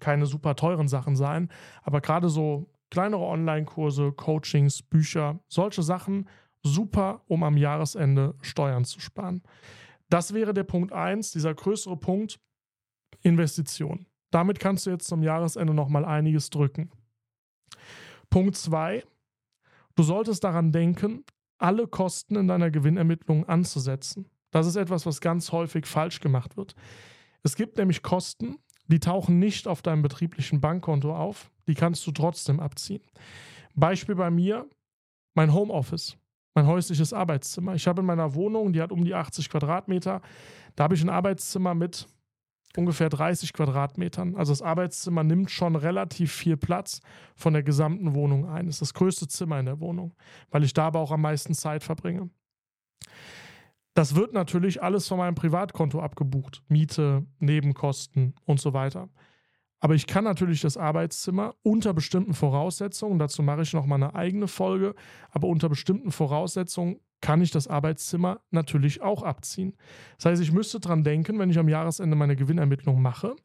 keine 0.00 0.26
super 0.26 0.56
teuren 0.56 0.88
Sachen 0.88 1.16
sein, 1.16 1.50
aber 1.82 2.00
gerade 2.00 2.30
so 2.30 2.70
kleinere 2.90 3.22
Online-Kurse, 3.22 4.12
Coachings, 4.12 4.82
Bücher, 4.82 5.40
solche 5.48 5.82
Sachen 5.82 6.26
super, 6.62 7.22
um 7.26 7.42
am 7.42 7.56
Jahresende 7.56 8.34
Steuern 8.42 8.84
zu 8.84 9.00
sparen. 9.00 9.42
Das 10.08 10.32
wäre 10.34 10.54
der 10.54 10.64
Punkt 10.64 10.92
1, 10.92 11.32
dieser 11.32 11.54
größere 11.54 11.96
Punkt, 11.96 12.40
Investition. 13.22 14.06
Damit 14.30 14.60
kannst 14.60 14.86
du 14.86 14.90
jetzt 14.90 15.08
zum 15.08 15.22
Jahresende 15.22 15.74
nochmal 15.74 16.04
einiges 16.04 16.50
drücken. 16.50 16.90
Punkt 18.30 18.56
2, 18.56 19.04
du 19.94 20.02
solltest 20.02 20.44
daran 20.44 20.72
denken, 20.72 21.24
alle 21.58 21.88
Kosten 21.88 22.36
in 22.36 22.46
deiner 22.48 22.70
Gewinnermittlung 22.70 23.48
anzusetzen. 23.48 24.30
Das 24.50 24.66
ist 24.66 24.76
etwas, 24.76 25.06
was 25.06 25.20
ganz 25.20 25.52
häufig 25.52 25.86
falsch 25.86 26.20
gemacht 26.20 26.56
wird. 26.56 26.74
Es 27.42 27.56
gibt 27.56 27.78
nämlich 27.78 28.02
Kosten, 28.02 28.58
die 28.86 29.00
tauchen 29.00 29.38
nicht 29.38 29.66
auf 29.66 29.82
deinem 29.82 30.02
betrieblichen 30.02 30.60
Bankkonto 30.60 31.14
auf, 31.14 31.50
die 31.66 31.74
kannst 31.74 32.06
du 32.06 32.12
trotzdem 32.12 32.60
abziehen. 32.60 33.02
Beispiel 33.74 34.14
bei 34.14 34.30
mir, 34.30 34.68
mein 35.34 35.52
Homeoffice 35.52 36.16
mein 36.58 36.66
häusliches 36.66 37.12
Arbeitszimmer. 37.12 37.74
Ich 37.74 37.86
habe 37.86 38.00
in 38.00 38.06
meiner 38.06 38.34
Wohnung, 38.34 38.72
die 38.72 38.82
hat 38.82 38.90
um 38.90 39.04
die 39.04 39.14
80 39.14 39.48
Quadratmeter, 39.48 40.20
da 40.74 40.84
habe 40.84 40.94
ich 40.94 41.02
ein 41.02 41.08
Arbeitszimmer 41.08 41.74
mit 41.74 42.08
ungefähr 42.76 43.08
30 43.08 43.52
Quadratmetern. 43.52 44.34
Also 44.34 44.52
das 44.52 44.62
Arbeitszimmer 44.62 45.22
nimmt 45.24 45.50
schon 45.50 45.76
relativ 45.76 46.32
viel 46.32 46.56
Platz 46.56 47.00
von 47.36 47.52
der 47.52 47.62
gesamten 47.62 48.14
Wohnung 48.14 48.48
ein. 48.48 48.66
Das 48.66 48.76
ist 48.76 48.82
das 48.82 48.94
größte 48.94 49.28
Zimmer 49.28 49.58
in 49.60 49.66
der 49.66 49.80
Wohnung, 49.80 50.14
weil 50.50 50.64
ich 50.64 50.74
da 50.74 50.86
aber 50.86 50.98
auch 50.98 51.12
am 51.12 51.22
meisten 51.22 51.54
Zeit 51.54 51.84
verbringe. 51.84 52.28
Das 53.94 54.14
wird 54.14 54.32
natürlich 54.32 54.82
alles 54.82 55.08
von 55.08 55.18
meinem 55.18 55.34
Privatkonto 55.34 56.00
abgebucht. 56.00 56.62
Miete, 56.68 57.24
Nebenkosten 57.38 58.34
und 58.44 58.60
so 58.60 58.72
weiter. 58.72 59.08
Aber 59.80 59.94
ich 59.94 60.06
kann 60.06 60.24
natürlich 60.24 60.60
das 60.60 60.76
Arbeitszimmer 60.76 61.54
unter 61.62 61.94
bestimmten 61.94 62.34
Voraussetzungen, 62.34 63.18
dazu 63.18 63.42
mache 63.42 63.62
ich 63.62 63.72
nochmal 63.72 64.02
eine 64.02 64.14
eigene 64.14 64.48
Folge, 64.48 64.94
aber 65.30 65.48
unter 65.48 65.68
bestimmten 65.68 66.10
Voraussetzungen 66.10 66.98
kann 67.20 67.40
ich 67.40 67.50
das 67.50 67.68
Arbeitszimmer 67.68 68.40
natürlich 68.50 69.02
auch 69.02 69.22
abziehen. 69.22 69.76
Das 70.16 70.26
heißt, 70.26 70.42
ich 70.42 70.52
müsste 70.52 70.80
dran 70.80 71.04
denken, 71.04 71.38
wenn 71.38 71.50
ich 71.50 71.58
am 71.58 71.68
Jahresende 71.68 72.16
meine 72.16 72.36
Gewinnermittlung 72.36 73.00
mache, 73.00 73.36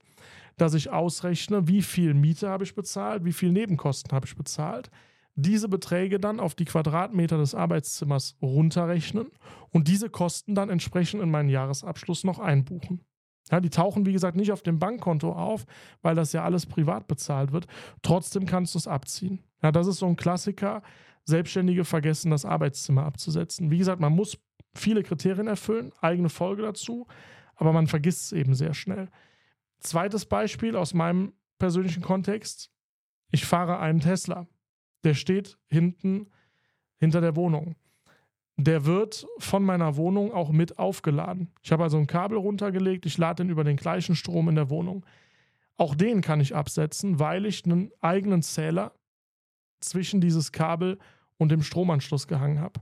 dass 0.58 0.74
ich 0.74 0.92
ausrechne, 0.92 1.68
wie 1.68 1.82
viel 1.82 2.14
Miete 2.14 2.50
habe 2.50 2.64
ich 2.64 2.76
bezahlt, 2.76 3.26
wie 3.26 3.34
viel 3.34 3.52
Nebenkosten 3.52 4.12
habe 4.12 4.28
ich 4.28 4.36
bezahlt, 4.36 4.90
diese 5.36 5.68
Beträge 5.68 6.20
dann 6.20 6.40
auf 6.40 6.54
die 6.54 6.66
Quadratmeter 6.66 7.38
des 7.38 7.56
Arbeitszimmers 7.56 8.38
runterrechnen 8.42 9.32
und 9.72 9.88
diese 9.88 10.10
Kosten 10.10 10.54
dann 10.54 10.70
entsprechend 10.70 11.24
in 11.24 11.32
meinen 11.32 11.50
Jahresabschluss 11.50 12.24
noch 12.24 12.40
einbuchen. 12.40 13.02
Ja, 13.52 13.60
die 13.60 13.70
tauchen, 13.70 14.06
wie 14.06 14.14
gesagt, 14.14 14.38
nicht 14.38 14.52
auf 14.52 14.62
dem 14.62 14.80
Bankkonto 14.80 15.34
auf, 15.34 15.66
weil 16.02 16.16
das 16.16 16.32
ja 16.32 16.44
alles 16.44 16.66
privat 16.66 17.08
bezahlt 17.08 17.52
wird. 17.52 17.68
Trotzdem 18.02 18.46
kannst 18.46 18.74
du 18.74 18.80
es 18.80 18.88
abziehen. 18.88 19.44
Ja, 19.62 19.72
das 19.72 19.88
ist 19.88 20.00
so 20.00 20.08
ein 20.08 20.16
Klassiker. 20.16 20.82
Selbstständige 21.26 21.86
vergessen, 21.86 22.32
das 22.32 22.46
Arbeitszimmer 22.46 23.06
abzusetzen. 23.06 23.72
Wie 23.72 23.78
gesagt, 23.78 24.02
man 24.02 24.14
muss 24.14 24.38
viele 24.74 25.04
Kriterien 25.04 25.48
erfüllen, 25.48 25.92
eigene 26.02 26.30
Folge 26.30 26.64
dazu, 26.64 27.08
aber 27.56 27.72
man 27.72 27.88
vergisst 27.88 28.26
es 28.26 28.32
eben 28.32 28.56
sehr 28.56 28.74
schnell. 28.74 29.10
Zweites 29.80 30.26
Beispiel 30.26 30.76
aus 30.76 30.94
meinem 30.94 31.34
persönlichen 31.60 32.04
Kontext. 32.04 32.72
Ich 33.32 33.46
fahre 33.46 33.80
einen 33.80 34.00
Tesla. 34.00 34.48
Der 35.04 35.14
steht 35.14 35.58
hinten 35.70 36.30
hinter 36.98 37.22
der 37.22 37.36
Wohnung 37.36 37.76
der 38.58 38.86
wird 38.86 39.26
von 39.40 39.64
meiner 39.64 39.96
Wohnung 39.96 40.32
auch 40.32 40.52
mit 40.52 40.78
aufgeladen. 40.78 41.50
Ich 41.64 41.72
habe 41.72 41.84
also 41.84 41.98
ein 41.98 42.08
Kabel 42.08 42.38
runtergelegt, 42.38 43.06
ich 43.06 43.18
lade 43.18 43.44
den 43.44 43.50
über 43.50 43.64
den 43.64 43.78
gleichen 43.78 44.16
Strom 44.16 44.50
in 44.50 44.56
der 44.56 44.70
Wohnung. 44.70 45.06
Auch 45.76 45.96
den 45.96 46.22
kann 46.22 46.40
ich 46.40 46.56
absetzen, 46.56 47.20
weil 47.20 47.46
ich 47.46 47.66
einen 47.66 47.92
eigenen 48.02 48.44
Zähler 48.44 48.94
zwischen 49.80 50.22
dieses 50.22 50.52
Kabel 50.52 51.00
und 51.38 51.50
dem 51.50 51.64
Stromanschluss 51.64 52.28
gehangen 52.28 52.60
habe. 52.60 52.80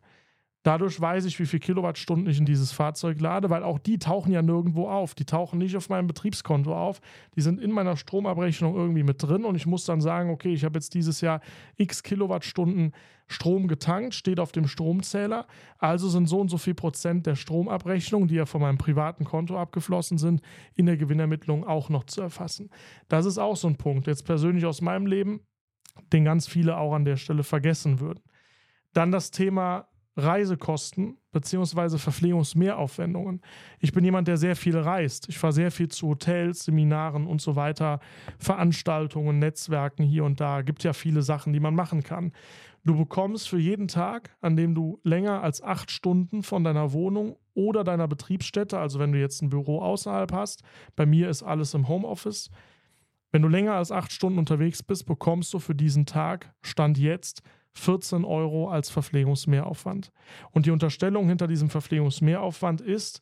Dadurch 0.63 1.01
weiß 1.01 1.25
ich, 1.25 1.39
wie 1.39 1.47
viel 1.47 1.59
Kilowattstunden 1.59 2.29
ich 2.29 2.37
in 2.37 2.45
dieses 2.45 2.71
Fahrzeug 2.71 3.19
lade, 3.19 3.49
weil 3.49 3.63
auch 3.63 3.79
die 3.79 3.97
tauchen 3.97 4.31
ja 4.31 4.43
nirgendwo 4.43 4.87
auf. 4.87 5.15
Die 5.15 5.25
tauchen 5.25 5.57
nicht 5.57 5.75
auf 5.75 5.89
meinem 5.89 6.05
Betriebskonto 6.05 6.75
auf. 6.75 7.01
Die 7.35 7.41
sind 7.41 7.59
in 7.59 7.71
meiner 7.71 7.97
Stromabrechnung 7.97 8.75
irgendwie 8.75 9.01
mit 9.01 9.23
drin 9.23 9.43
und 9.43 9.55
ich 9.55 9.65
muss 9.65 9.85
dann 9.85 10.01
sagen, 10.01 10.29
okay, 10.29 10.53
ich 10.53 10.63
habe 10.63 10.77
jetzt 10.77 10.93
dieses 10.93 11.19
Jahr 11.21 11.41
x 11.77 12.03
Kilowattstunden 12.03 12.93
Strom 13.27 13.67
getankt, 13.67 14.13
steht 14.13 14.39
auf 14.39 14.51
dem 14.51 14.67
Stromzähler. 14.67 15.47
Also 15.79 16.09
sind 16.09 16.27
so 16.27 16.39
und 16.39 16.49
so 16.49 16.59
viel 16.59 16.75
Prozent 16.75 17.25
der 17.25 17.35
Stromabrechnung, 17.35 18.27
die 18.27 18.35
ja 18.35 18.45
von 18.45 18.61
meinem 18.61 18.77
privaten 18.77 19.23
Konto 19.23 19.57
abgeflossen 19.57 20.19
sind, 20.19 20.41
in 20.75 20.85
der 20.85 20.97
Gewinnermittlung 20.97 21.65
auch 21.65 21.89
noch 21.89 22.03
zu 22.03 22.21
erfassen. 22.21 22.69
Das 23.07 23.25
ist 23.25 23.39
auch 23.39 23.55
so 23.55 23.67
ein 23.67 23.77
Punkt, 23.77 24.05
jetzt 24.05 24.25
persönlich 24.25 24.65
aus 24.65 24.81
meinem 24.81 25.07
Leben, 25.07 25.39
den 26.13 26.23
ganz 26.23 26.47
viele 26.47 26.77
auch 26.77 26.93
an 26.93 27.05
der 27.05 27.17
Stelle 27.17 27.43
vergessen 27.43 27.99
würden. 27.99 28.21
Dann 28.93 29.11
das 29.11 29.31
Thema 29.31 29.87
Reisekosten 30.17 31.17
bzw. 31.31 31.97
Verpflegungsmehraufwendungen. 31.97 33.41
Ich 33.79 33.93
bin 33.93 34.03
jemand, 34.03 34.27
der 34.27 34.37
sehr 34.37 34.55
viel 34.55 34.77
reist. 34.77 35.29
Ich 35.29 35.37
fahre 35.37 35.53
sehr 35.53 35.71
viel 35.71 35.87
zu 35.87 36.09
Hotels, 36.09 36.65
Seminaren 36.65 37.27
und 37.27 37.41
so 37.41 37.55
weiter, 37.55 37.99
Veranstaltungen, 38.37 39.39
Netzwerken 39.39 40.03
hier 40.03 40.25
und 40.25 40.41
da. 40.41 40.61
Gibt 40.61 40.83
ja 40.83 40.93
viele 40.93 41.21
Sachen, 41.21 41.53
die 41.53 41.59
man 41.59 41.75
machen 41.75 42.03
kann. 42.03 42.33
Du 42.83 42.97
bekommst 42.97 43.47
für 43.47 43.59
jeden 43.59 43.87
Tag, 43.87 44.35
an 44.41 44.55
dem 44.55 44.73
du 44.73 44.99
länger 45.03 45.43
als 45.43 45.61
acht 45.61 45.91
Stunden 45.91 46.41
von 46.41 46.63
deiner 46.63 46.93
Wohnung 46.93 47.37
oder 47.53 47.83
deiner 47.83 48.07
Betriebsstätte, 48.07 48.79
also 48.79 48.97
wenn 48.99 49.11
du 49.11 49.19
jetzt 49.19 49.41
ein 49.41 49.49
Büro 49.49 49.81
außerhalb 49.81 50.31
hast, 50.31 50.63
bei 50.95 51.05
mir 51.05 51.29
ist 51.29 51.43
alles 51.43 51.73
im 51.75 51.87
Homeoffice, 51.87 52.49
wenn 53.31 53.43
du 53.43 53.47
länger 53.47 53.75
als 53.75 53.91
acht 53.91 54.11
Stunden 54.11 54.39
unterwegs 54.39 54.83
bist, 54.83 55.05
bekommst 55.05 55.53
du 55.53 55.59
für 55.59 55.75
diesen 55.75 56.05
Tag, 56.05 56.53
Stand 56.61 56.97
jetzt, 56.97 57.43
14 57.73 58.25
Euro 58.25 58.69
als 58.69 58.89
Verpflegungsmehraufwand. 58.89 60.11
Und 60.51 60.65
die 60.65 60.71
Unterstellung 60.71 61.27
hinter 61.27 61.47
diesem 61.47 61.69
Verpflegungsmehraufwand 61.69 62.81
ist, 62.81 63.21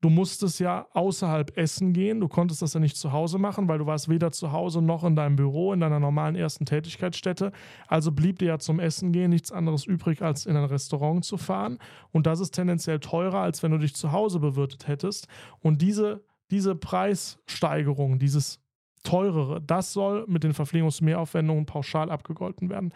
du 0.00 0.10
musstest 0.10 0.60
ja 0.60 0.86
außerhalb 0.92 1.56
essen 1.56 1.92
gehen, 1.92 2.20
du 2.20 2.28
konntest 2.28 2.62
das 2.62 2.74
ja 2.74 2.80
nicht 2.80 2.96
zu 2.96 3.12
Hause 3.12 3.38
machen, 3.38 3.68
weil 3.68 3.78
du 3.78 3.86
warst 3.86 4.08
weder 4.08 4.30
zu 4.30 4.52
Hause 4.52 4.80
noch 4.80 5.04
in 5.04 5.16
deinem 5.16 5.36
Büro, 5.36 5.72
in 5.72 5.80
deiner 5.80 5.98
normalen 5.98 6.36
ersten 6.36 6.66
Tätigkeitsstätte. 6.66 7.52
Also 7.88 8.12
blieb 8.12 8.38
dir 8.38 8.46
ja 8.48 8.58
zum 8.58 8.78
Essen 8.78 9.12
gehen 9.12 9.30
nichts 9.30 9.50
anderes 9.50 9.86
übrig, 9.86 10.22
als 10.22 10.46
in 10.46 10.56
ein 10.56 10.64
Restaurant 10.64 11.24
zu 11.24 11.36
fahren. 11.36 11.78
Und 12.12 12.26
das 12.26 12.40
ist 12.40 12.52
tendenziell 12.52 13.00
teurer, 13.00 13.40
als 13.40 13.62
wenn 13.62 13.72
du 13.72 13.78
dich 13.78 13.94
zu 13.94 14.12
Hause 14.12 14.38
bewirtet 14.38 14.86
hättest. 14.86 15.26
Und 15.60 15.82
diese, 15.82 16.24
diese 16.50 16.76
Preissteigerung, 16.76 18.18
dieses 18.18 18.60
teurere, 19.02 19.60
das 19.60 19.92
soll 19.92 20.24
mit 20.28 20.44
den 20.44 20.54
Verpflegungsmehraufwendungen 20.54 21.66
pauschal 21.66 22.10
abgegolten 22.10 22.68
werden. 22.68 22.92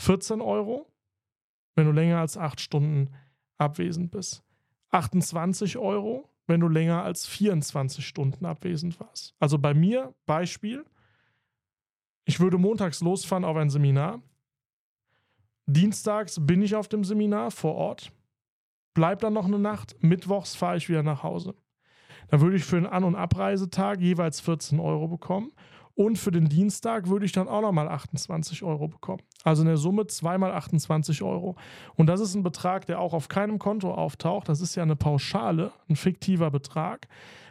14 0.00 0.40
Euro, 0.40 0.86
wenn 1.76 1.86
du 1.86 1.92
länger 1.92 2.18
als 2.18 2.36
8 2.36 2.60
Stunden 2.60 3.14
abwesend 3.58 4.10
bist. 4.10 4.42
28 4.90 5.76
Euro, 5.78 6.28
wenn 6.46 6.60
du 6.60 6.68
länger 6.68 7.04
als 7.04 7.26
24 7.26 8.06
Stunden 8.06 8.44
abwesend 8.44 8.98
warst. 8.98 9.34
Also 9.38 9.58
bei 9.58 9.74
mir, 9.74 10.14
Beispiel, 10.26 10.84
ich 12.24 12.40
würde 12.40 12.58
montags 12.58 13.00
losfahren 13.00 13.44
auf 13.44 13.56
ein 13.56 13.70
Seminar. 13.70 14.20
Dienstags 15.66 16.44
bin 16.44 16.62
ich 16.62 16.74
auf 16.74 16.88
dem 16.88 17.04
Seminar 17.04 17.50
vor 17.50 17.74
Ort, 17.74 18.10
bleib 18.94 19.20
dann 19.20 19.34
noch 19.34 19.44
eine 19.44 19.58
Nacht, 19.58 19.96
mittwochs 20.00 20.56
fahre 20.56 20.78
ich 20.78 20.88
wieder 20.88 21.02
nach 21.02 21.22
Hause. 21.22 21.54
Dann 22.28 22.40
würde 22.40 22.56
ich 22.56 22.64
für 22.64 22.76
einen 22.76 22.86
An- 22.86 23.04
und 23.04 23.16
Abreisetag 23.16 24.00
jeweils 24.00 24.40
14 24.40 24.80
Euro 24.80 25.08
bekommen 25.08 25.52
und 26.00 26.16
für 26.16 26.30
den 26.30 26.48
Dienstag 26.48 27.10
würde 27.10 27.26
ich 27.26 27.32
dann 27.32 27.46
auch 27.46 27.60
nochmal 27.60 27.86
28 27.86 28.62
Euro 28.62 28.88
bekommen. 28.88 29.20
Also 29.44 29.60
in 29.60 29.68
der 29.68 29.76
Summe 29.76 30.06
zweimal 30.06 30.50
28 30.50 31.20
Euro. 31.20 31.56
Und 31.94 32.06
das 32.06 32.20
ist 32.20 32.34
ein 32.34 32.42
Betrag, 32.42 32.86
der 32.86 33.00
auch 33.00 33.12
auf 33.12 33.28
keinem 33.28 33.58
Konto 33.58 33.92
auftaucht. 33.92 34.48
Das 34.48 34.62
ist 34.62 34.76
ja 34.76 34.82
eine 34.82 34.96
Pauschale, 34.96 35.72
ein 35.90 35.96
fiktiver 35.96 36.50
Betrag. 36.50 37.06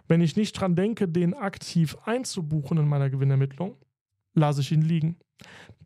Wenn 0.08 0.20
ich 0.22 0.36
nicht 0.36 0.53
dran 0.53 0.75
denke, 0.75 1.08
den 1.08 1.36
aktiv 1.36 1.96
einzubuchen 2.06 2.79
in 2.79 2.88
meiner 2.88 3.12
Gewinnermittlung, 3.12 3.75
lasse 4.34 4.62
ich 4.62 4.72
ihn 4.72 4.82
liegen. 4.82 5.18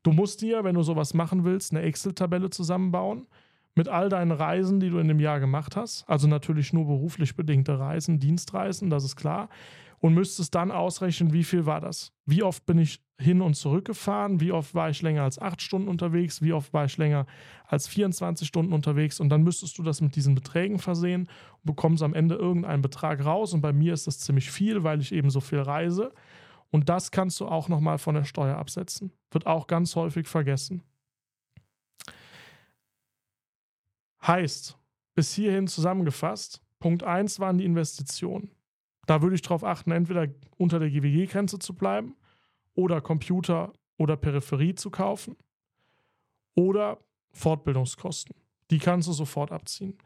Du 0.02 0.14
musst 0.14 0.42
dir, 0.42 0.64
wenn 0.64 0.76
du 0.76 0.84
sowas 0.84 1.14
machen 1.14 1.44
willst, 1.44 1.74
eine 1.74 1.82
Excel-Tabelle 1.82 2.50
zusammenbauen 2.50 3.28
mit 3.76 3.90
all 3.90 4.08
deinen 4.08 4.32
Reisen, 4.32 4.80
die 4.80 4.90
du 4.90 5.00
in 5.00 5.10
dem 5.10 5.20
Jahr 5.20 5.42
gemacht 5.42 5.76
hast. 5.76 6.08
Also 6.08 6.30
natürlich 6.30 6.72
nur 6.72 6.86
beruflich 6.86 7.36
bedingte 7.36 7.78
Reisen, 7.78 8.22
Dienstreisen, 8.22 8.90
das 8.90 9.04
ist 9.04 9.18
klar 9.18 9.50
und 10.04 10.16
müsstest 10.16 10.54
dann 10.54 10.70
ausrechnen, 10.70 11.32
wie 11.32 11.46
viel 11.46 11.66
war 11.66 11.80
das. 11.80 12.12
Wie 12.26 12.44
oft 12.44 12.66
bin 12.66 12.78
ich 12.78 13.02
hin 13.18 13.42
und 13.42 13.54
zurück 13.54 13.86
gefahren, 13.86 14.42
wie 14.42 14.52
oft 14.52 14.76
war 14.76 14.90
ich 14.90 15.02
länger 15.02 15.24
als 15.24 15.40
acht 15.40 15.62
Stunden 15.62 15.88
unterwegs, 15.88 16.42
wie 16.42 16.52
oft 16.52 16.74
war 16.74 16.84
ich 16.84 16.98
länger 16.98 17.26
als 17.68 17.88
24 17.88 18.46
Stunden 18.46 18.74
unterwegs 18.74 19.22
und 19.22 19.30
dann 19.30 19.44
müsstest 19.44 19.78
du 19.78 19.84
das 19.84 20.02
mit 20.02 20.18
diesen 20.18 20.36
Beträgen 20.36 20.78
versehen 20.78 21.30
und 21.54 21.64
bekommst 21.64 22.04
am 22.04 22.14
Ende 22.14 22.36
irgendeinen 22.36 22.82
Betrag 22.82 23.24
raus 23.24 23.54
und 23.54 23.62
bei 23.62 23.72
mir 23.72 23.94
ist 23.94 24.06
das 24.06 24.20
ziemlich 24.20 24.52
viel, 24.52 24.84
weil 24.84 25.00
ich 25.00 25.14
eben 25.14 25.30
so 25.30 25.40
viel 25.40 25.60
reise 25.60 26.12
und 26.70 26.90
das 26.90 27.12
kannst 27.12 27.40
du 27.40 27.48
auch 27.48 27.70
nochmal 27.70 27.98
von 27.98 28.16
der 28.16 28.26
Steuer 28.26 28.58
absetzen. 28.58 29.14
Wird 29.32 29.46
auch 29.46 29.68
ganz 29.68 29.96
häufig 29.96 30.28
vergessen. 30.28 30.84
Heißt, 34.28 34.78
bis 35.16 35.34
hierhin 35.34 35.70
zusammengefasst, 35.70 36.62
Punkt 36.82 37.04
1 37.04 37.40
waren 37.40 37.58
die 37.58 37.64
Investitionen. 37.64 38.52
Da 39.06 39.22
würde 39.22 39.36
ich 39.36 39.42
darauf 39.42 39.64
achten, 39.64 39.92
entweder 39.92 40.28
unter 40.58 40.80
der 40.80 40.90
GWG-Grenze 40.90 41.60
zu 41.60 41.76
bleiben 41.76 42.16
oder 42.74 43.02
Computer 43.02 43.74
oder 43.98 44.18
Peripherie 44.18 44.76
zu 44.76 44.90
kaufen 44.90 45.36
oder 46.56 47.00
Fortbildungskosten. 47.32 48.36
Die 48.72 48.80
kannst 48.80 49.08
du 49.08 49.14
sofort 49.14 49.52
abziehen. 49.52 49.98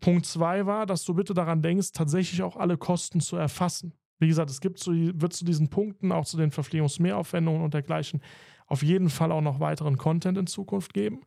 Punkt 0.00 0.26
2 0.26 0.66
war, 0.66 0.86
dass 0.86 1.04
du 1.04 1.14
bitte 1.14 1.34
daran 1.34 1.62
denkst, 1.62 1.92
tatsächlich 1.92 2.42
auch 2.42 2.56
alle 2.56 2.78
Kosten 2.78 3.20
zu 3.20 3.36
erfassen. 3.36 3.92
Wie 4.18 4.28
gesagt, 4.28 4.50
es 4.50 4.60
gibt 4.60 4.78
zu, 4.78 4.92
wird 4.92 5.32
zu 5.32 5.44
diesen 5.44 5.68
Punkten, 5.68 6.12
auch 6.12 6.24
zu 6.24 6.36
den 6.36 6.50
Verpflegungsmehraufwendungen 6.50 7.62
und 7.62 7.74
dergleichen, 7.74 8.20
auf 8.66 8.82
jeden 8.82 9.10
Fall 9.10 9.32
auch 9.32 9.40
noch 9.40 9.60
weiteren 9.60 9.96
Content 9.96 10.38
in 10.38 10.46
Zukunft 10.46 10.94
geben. 10.94 11.20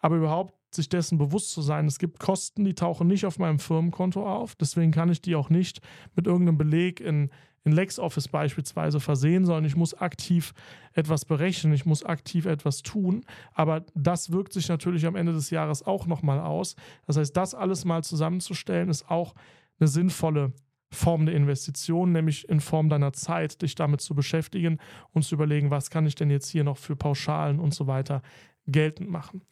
Aber 0.00 0.16
überhaupt 0.16 0.54
sich 0.74 0.88
dessen 0.88 1.18
bewusst 1.18 1.52
zu 1.52 1.62
sein, 1.62 1.86
es 1.86 1.98
gibt 1.98 2.18
Kosten, 2.18 2.64
die 2.64 2.74
tauchen 2.74 3.06
nicht 3.06 3.24
auf 3.24 3.38
meinem 3.38 3.58
Firmenkonto 3.58 4.26
auf. 4.26 4.54
Deswegen 4.54 4.92
kann 4.92 5.10
ich 5.10 5.22
die 5.22 5.34
auch 5.34 5.50
nicht 5.50 5.80
mit 6.14 6.26
irgendeinem 6.26 6.58
Beleg 6.58 7.00
in, 7.00 7.30
in 7.64 7.72
LexOffice 7.72 8.28
beispielsweise 8.28 9.00
versehen, 9.00 9.46
sondern 9.46 9.64
ich 9.64 9.76
muss 9.76 9.94
aktiv 9.94 10.52
etwas 10.92 11.24
berechnen, 11.24 11.72
ich 11.72 11.86
muss 11.86 12.04
aktiv 12.04 12.46
etwas 12.46 12.82
tun. 12.82 13.24
Aber 13.54 13.84
das 13.94 14.30
wirkt 14.30 14.52
sich 14.52 14.68
natürlich 14.68 15.06
am 15.06 15.16
Ende 15.16 15.32
des 15.32 15.50
Jahres 15.50 15.82
auch 15.82 16.06
nochmal 16.06 16.40
aus. 16.40 16.76
Das 17.06 17.16
heißt, 17.16 17.36
das 17.36 17.54
alles 17.54 17.84
mal 17.84 18.04
zusammenzustellen, 18.04 18.90
ist 18.90 19.10
auch 19.10 19.34
eine 19.80 19.88
sinnvolle 19.88 20.52
Form 20.90 21.26
der 21.26 21.34
Investition, 21.34 22.12
nämlich 22.12 22.48
in 22.48 22.60
Form 22.60 22.88
deiner 22.88 23.12
Zeit, 23.12 23.60
dich 23.60 23.74
damit 23.74 24.00
zu 24.00 24.14
beschäftigen 24.14 24.78
und 25.12 25.22
zu 25.22 25.34
überlegen, 25.34 25.70
was 25.70 25.90
kann 25.90 26.06
ich 26.06 26.14
denn 26.14 26.30
jetzt 26.30 26.48
hier 26.48 26.64
noch 26.64 26.78
für 26.78 26.96
Pauschalen 26.96 27.60
und 27.60 27.74
so 27.74 27.86
weiter 27.86 28.22
geltend 28.66 29.10
machen. 29.10 29.42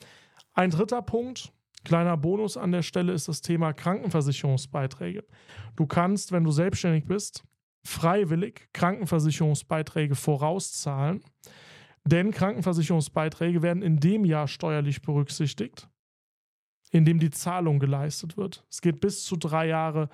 Ein 0.57 0.71
dritter 0.71 1.03
Punkt, 1.03 1.53
kleiner 1.85 2.17
Bonus 2.17 2.57
an 2.57 2.73
der 2.73 2.81
Stelle, 2.81 3.13
ist 3.13 3.29
das 3.29 3.43
Thema 3.43 3.75
Krankenversicherungsbeiträge. 3.75 5.23
Du 5.77 5.87
kannst, 5.87 6.33
wenn 6.33 6.45
du 6.45 6.51
selbstständig 6.51 7.05
bist, 7.05 7.45
freiwillig 7.85 8.71
Krankenversicherungsbeiträge 8.73 10.15
vorauszahlen, 10.15 11.23
denn 12.05 12.31
Krankenversicherungsbeiträge 12.31 13.61
werden 13.61 13.83
in 13.83 14.01
dem 14.01 14.25
Jahr 14.25 14.49
steuerlich 14.49 15.03
berücksichtigt, 15.03 15.91
in 16.91 17.05
dem 17.05 17.19
die 17.19 17.31
Zahlung 17.31 17.79
geleistet 17.79 18.39
wird. 18.39 18.65
Es 18.71 18.81
geht 18.81 19.01
bis 19.01 19.27
zu 19.27 19.37
drei 19.37 19.67
Jahre 19.67 20.09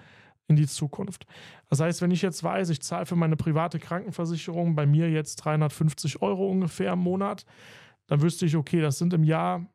in 0.49 0.57
die 0.57 0.67
Zukunft. 0.67 1.25
Das 1.71 1.79
heißt, 1.79 2.03
wenn 2.03 2.11
ich 2.11 2.21
jetzt 2.21 2.43
weiß, 2.43 2.71
ich 2.71 2.83
zahle 2.83 3.07
für 3.07 3.15
meine 3.15 3.37
private 3.37 3.79
Krankenversicherung 3.79 4.75
bei 4.75 4.87
mir 4.87 5.09
jetzt 5.09 5.37
350 5.37 6.21
Euro 6.21 6.51
ungefähr 6.51 6.95
im 6.95 6.99
Monat, 6.99 7.45
dann 8.09 8.23
wüsste 8.23 8.45
ich, 8.45 8.57
okay, 8.57 8.81
das 8.81 8.99
sind 8.99 9.13
im 9.15 9.23
Jahr 9.23 9.69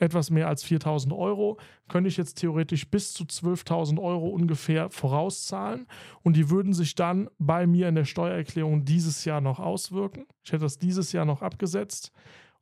etwas 0.00 0.30
mehr 0.30 0.48
als 0.48 0.64
4000 0.64 1.12
Euro, 1.12 1.58
könnte 1.88 2.08
ich 2.08 2.16
jetzt 2.16 2.34
theoretisch 2.34 2.88
bis 2.88 3.12
zu 3.12 3.24
12.000 3.24 4.00
Euro 4.00 4.28
ungefähr 4.28 4.90
vorauszahlen 4.90 5.86
und 6.22 6.36
die 6.36 6.50
würden 6.50 6.72
sich 6.72 6.94
dann 6.94 7.28
bei 7.38 7.66
mir 7.66 7.88
in 7.88 7.94
der 7.94 8.06
Steuererklärung 8.06 8.84
dieses 8.84 9.24
Jahr 9.24 9.40
noch 9.40 9.60
auswirken. 9.60 10.26
Ich 10.42 10.52
hätte 10.52 10.64
das 10.64 10.78
dieses 10.78 11.12
Jahr 11.12 11.24
noch 11.24 11.42
abgesetzt 11.42 12.12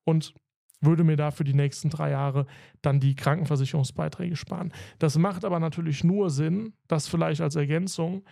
und 0.04 0.35
würde 0.80 1.04
mir 1.04 1.16
dafür 1.16 1.45
die 1.45 1.54
nächsten 1.54 1.90
drei 1.90 2.11
Jahre 2.11 2.47
dann 2.83 3.00
die 3.00 3.14
Krankenversicherungsbeiträge 3.14 4.37
sparen. 4.37 4.73
Das 4.99 5.18
macht 5.18 5.45
aber 5.45 5.59
natürlich 5.61 6.04
nur 6.04 6.30
Sinn, 6.30 6.75
das 6.87 7.09
vielleicht 7.09 7.40
als 7.40 7.57
Ergänzung, 7.57 8.25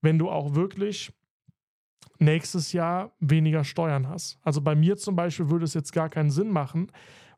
wenn 0.00 0.18
du 0.18 0.30
auch 0.30 0.54
wirklich 0.54 1.12
nächstes 2.18 2.72
Jahr 2.72 3.12
weniger 3.20 3.64
Steuern 3.64 4.08
hast. 4.08 4.38
Also 4.42 4.60
bei 4.60 4.74
mir 4.74 4.96
zum 4.96 5.16
Beispiel 5.16 5.50
würde 5.50 5.64
es 5.64 5.74
jetzt 5.74 5.92
gar 5.92 6.08
keinen 6.08 6.30
Sinn 6.30 6.50
machen, 6.50 6.90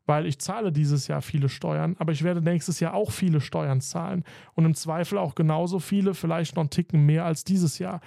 weil 0.05 0.25
ich 0.25 0.39
zahle 0.39 0.71
dieses 0.71 1.07
Jahr 1.07 1.21
viele 1.21 1.49
Steuern, 1.49 1.95
aber 1.99 2.11
ich 2.11 2.23
werde 2.23 2.41
nächstes 2.41 2.79
Jahr 2.79 2.93
auch 2.93 3.11
viele 3.11 3.41
Steuern 3.41 3.81
zahlen 3.81 4.23
und 4.53 4.65
im 4.65 4.75
Zweifel 4.75 5.17
auch 5.17 5.35
genauso 5.35 5.79
viele, 5.79 6.13
vielleicht 6.13 6.55
noch 6.55 6.63
einen 6.63 6.69
Ticken 6.69 7.05
mehr 7.05 7.25
als 7.25 7.43
dieses 7.43 7.79
Jahr. 7.79 8.01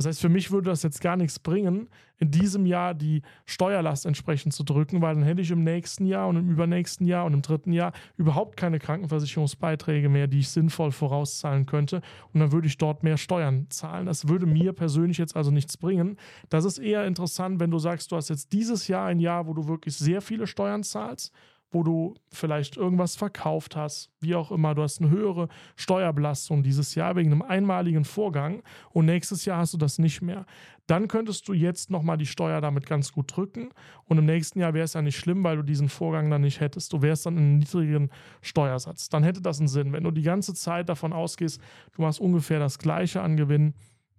Das 0.00 0.06
heißt, 0.06 0.20
für 0.22 0.30
mich 0.30 0.50
würde 0.50 0.70
das 0.70 0.82
jetzt 0.82 1.02
gar 1.02 1.18
nichts 1.18 1.38
bringen, 1.38 1.90
in 2.16 2.30
diesem 2.30 2.64
Jahr 2.64 2.94
die 2.94 3.20
Steuerlast 3.44 4.06
entsprechend 4.06 4.54
zu 4.54 4.64
drücken, 4.64 5.02
weil 5.02 5.14
dann 5.14 5.24
hätte 5.24 5.42
ich 5.42 5.50
im 5.50 5.62
nächsten 5.62 6.06
Jahr 6.06 6.26
und 6.26 6.36
im 6.36 6.48
übernächsten 6.48 7.06
Jahr 7.06 7.26
und 7.26 7.34
im 7.34 7.42
dritten 7.42 7.70
Jahr 7.74 7.92
überhaupt 8.16 8.56
keine 8.56 8.78
Krankenversicherungsbeiträge 8.78 10.08
mehr, 10.08 10.26
die 10.26 10.38
ich 10.38 10.48
sinnvoll 10.48 10.90
vorauszahlen 10.90 11.66
könnte. 11.66 12.00
Und 12.32 12.40
dann 12.40 12.50
würde 12.50 12.66
ich 12.66 12.78
dort 12.78 13.02
mehr 13.02 13.18
Steuern 13.18 13.66
zahlen. 13.68 14.06
Das 14.06 14.26
würde 14.26 14.46
mir 14.46 14.72
persönlich 14.72 15.18
jetzt 15.18 15.36
also 15.36 15.50
nichts 15.50 15.76
bringen. 15.76 16.16
Das 16.48 16.64
ist 16.64 16.78
eher 16.78 17.04
interessant, 17.04 17.60
wenn 17.60 17.70
du 17.70 17.78
sagst, 17.78 18.10
du 18.10 18.16
hast 18.16 18.30
jetzt 18.30 18.54
dieses 18.54 18.88
Jahr 18.88 19.06
ein 19.06 19.20
Jahr, 19.20 19.46
wo 19.46 19.52
du 19.52 19.68
wirklich 19.68 19.98
sehr 19.98 20.22
viele 20.22 20.46
Steuern 20.46 20.82
zahlst 20.82 21.30
wo 21.70 21.82
du 21.82 22.14
vielleicht 22.30 22.76
irgendwas 22.76 23.16
verkauft 23.16 23.76
hast, 23.76 24.10
wie 24.20 24.34
auch 24.34 24.50
immer, 24.50 24.74
du 24.74 24.82
hast 24.82 25.00
eine 25.00 25.10
höhere 25.10 25.48
Steuerbelastung 25.76 26.62
dieses 26.62 26.94
Jahr 26.94 27.14
wegen 27.16 27.30
einem 27.30 27.42
einmaligen 27.42 28.04
Vorgang 28.04 28.62
und 28.90 29.06
nächstes 29.06 29.44
Jahr 29.44 29.58
hast 29.58 29.74
du 29.74 29.78
das 29.78 29.98
nicht 29.98 30.20
mehr. 30.20 30.46
Dann 30.86 31.06
könntest 31.06 31.46
du 31.46 31.52
jetzt 31.52 31.90
nochmal 31.90 32.18
die 32.18 32.26
Steuer 32.26 32.60
damit 32.60 32.86
ganz 32.86 33.12
gut 33.12 33.36
drücken 33.36 33.70
und 34.06 34.18
im 34.18 34.26
nächsten 34.26 34.58
Jahr 34.58 34.74
wäre 34.74 34.84
es 34.84 34.94
ja 34.94 35.02
nicht 35.02 35.16
schlimm, 35.16 35.44
weil 35.44 35.56
du 35.56 35.62
diesen 35.62 35.88
Vorgang 35.88 36.28
dann 36.30 36.40
nicht 36.40 36.58
hättest. 36.58 36.92
Du 36.92 37.02
wärst 37.02 37.26
dann 37.26 37.36
in 37.36 37.44
einem 37.44 37.58
niedrigen 37.58 38.10
Steuersatz. 38.42 39.08
Dann 39.08 39.22
hätte 39.22 39.40
das 39.40 39.60
einen 39.60 39.68
Sinn. 39.68 39.92
Wenn 39.92 40.02
du 40.02 40.10
die 40.10 40.22
ganze 40.22 40.54
Zeit 40.54 40.88
davon 40.88 41.12
ausgehst, 41.12 41.60
du 41.92 42.02
machst 42.02 42.20
ungefähr 42.20 42.58
das 42.58 42.78
gleiche 42.80 43.22
an 43.22 43.36
Gewinn, 43.36 43.74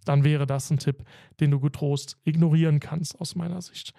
dann 0.06 0.24
wäre 0.24 0.48
das 0.48 0.72
ein 0.72 0.80
Tipp, 0.80 1.04
den 1.42 1.52
du 1.52 1.60
getrost 1.60 2.18
ignorieren 2.24 2.80
kannst 2.80 3.20
aus 3.20 3.36
meiner 3.36 3.62
Sicht. 3.62 3.94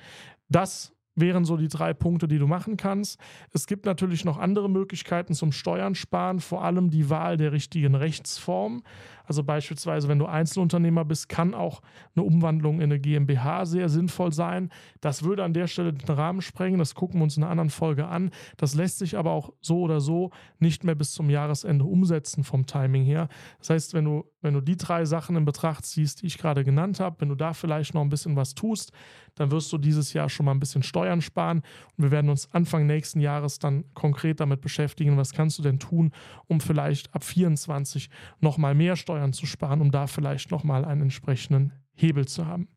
Das 0.49 0.95
wären 1.15 1.45
so 1.45 1.57
die 1.57 1.69
drei 1.69 1.93
Punkte, 1.95 2.29
die 2.29 2.39
du 2.39 2.47
machen 2.47 2.77
kannst. 2.77 3.19
Es 3.53 3.67
gibt 3.67 3.87
natürlich 3.87 4.25
noch 4.25 4.39
andere 4.39 4.71
Möglichkeiten 4.71 5.35
zum 5.35 5.53
Steuern 5.53 5.95
sparen, 5.95 6.41
vor 6.41 6.65
allem 6.65 6.91
die 6.91 7.11
Wahl 7.11 7.37
der 7.37 7.53
richtigen 7.53 7.95
Rechtsform. 7.95 8.83
Also 9.33 9.45
beispielsweise, 9.45 10.09
wenn 10.09 10.19
du 10.19 10.27
Einzelunternehmer 10.27 11.07
bist, 11.07 11.27
kann 11.27 11.55
auch 11.55 11.81
eine 12.15 12.23
Umwandlung 12.23 12.83
in 12.83 12.93
eine 12.93 13.01
GmbH 13.01 13.65
sehr 13.65 13.89
sinnvoll 13.89 14.31
sein. 14.31 14.69
Das 15.01 15.23
würde 15.23 15.43
an 15.43 15.55
der 15.55 15.69
Stelle 15.69 15.95
den 15.95 16.15
Rahmen 16.15 16.43
sprengen. 16.43 16.79
Das 16.79 16.95
gucken 16.95 17.19
wir 17.19 17.25
uns 17.25 17.39
in 17.39 17.43
einer 17.43 17.51
anderen 17.51 17.71
Folge 17.71 18.07
an. 18.07 18.31
Das 18.59 18.75
lässt 18.75 18.99
sich 18.99 19.17
aber 19.17 19.31
auch 19.31 19.55
so 19.63 19.81
oder 19.81 20.03
so 20.03 20.33
nicht 20.59 20.85
mehr 20.85 20.95
bis 20.95 21.13
zum 21.13 21.31
Jahresende 21.31 21.87
umsetzen 21.87 22.45
vom 22.45 22.67
Timing 22.67 23.05
her. 23.05 23.29
Das 23.59 23.71
heißt, 23.71 23.95
wenn 23.95 24.05
du, 24.05 24.27
wenn 24.43 24.53
du 24.53 24.61
die 24.61 24.77
drei 24.77 25.07
Sachen 25.07 25.35
in 25.35 25.47
Betracht 25.47 25.87
ziehst, 25.87 26.21
die 26.21 26.27
ich 26.27 26.37
gerade 26.37 26.63
genannt 26.63 27.01
habe, 27.01 27.17
wenn 27.21 27.31
du 27.31 27.35
da 27.35 27.55
vielleicht 27.55 27.95
noch 27.95 28.03
ein 28.03 28.11
bisschen 28.11 28.37
was 28.37 28.55
tust, 28.55 28.93
dann 29.35 29.51
wirst 29.51 29.73
du 29.73 29.79
dieses 29.79 30.13
Jahr 30.13 30.29
schon 30.29 30.47
mal 30.47 30.53
ein 30.53 30.61
bisschen 30.61 30.83
Steuern 30.83 31.23
sparen. 31.23 31.63
Und 31.97 32.05
wir 32.05 32.11
werden 32.11 32.29
uns 32.29 32.53
Anfang 32.53 32.87
nächsten 32.87 33.21
Jahres 33.21 33.59
dann 33.59 33.85
konkret 33.95 34.41
damit 34.41 34.61
beschäftigen, 34.61 35.17
was 35.17 35.33
kannst 35.33 35.59
du 35.59 35.63
denn 35.63 35.79
tun, 35.79 36.13
um 36.49 36.61
vielleicht 36.61 37.15
ab 37.15 37.25
24 37.25 38.11
nochmal 38.41 38.75
mehr 38.75 38.97
Steuern 38.97 39.22
Steuern 39.23 39.33
zu 39.33 39.47
sparen, 39.47 39.81
um 39.81 39.91
da 39.93 40.07
vielleicht 40.09 40.51
nochmal 40.51 40.85
einen 40.85 41.03
entsprechenden 41.03 41.73
Hebel 41.95 42.27
zu 42.27 42.47
haben. 42.47 42.69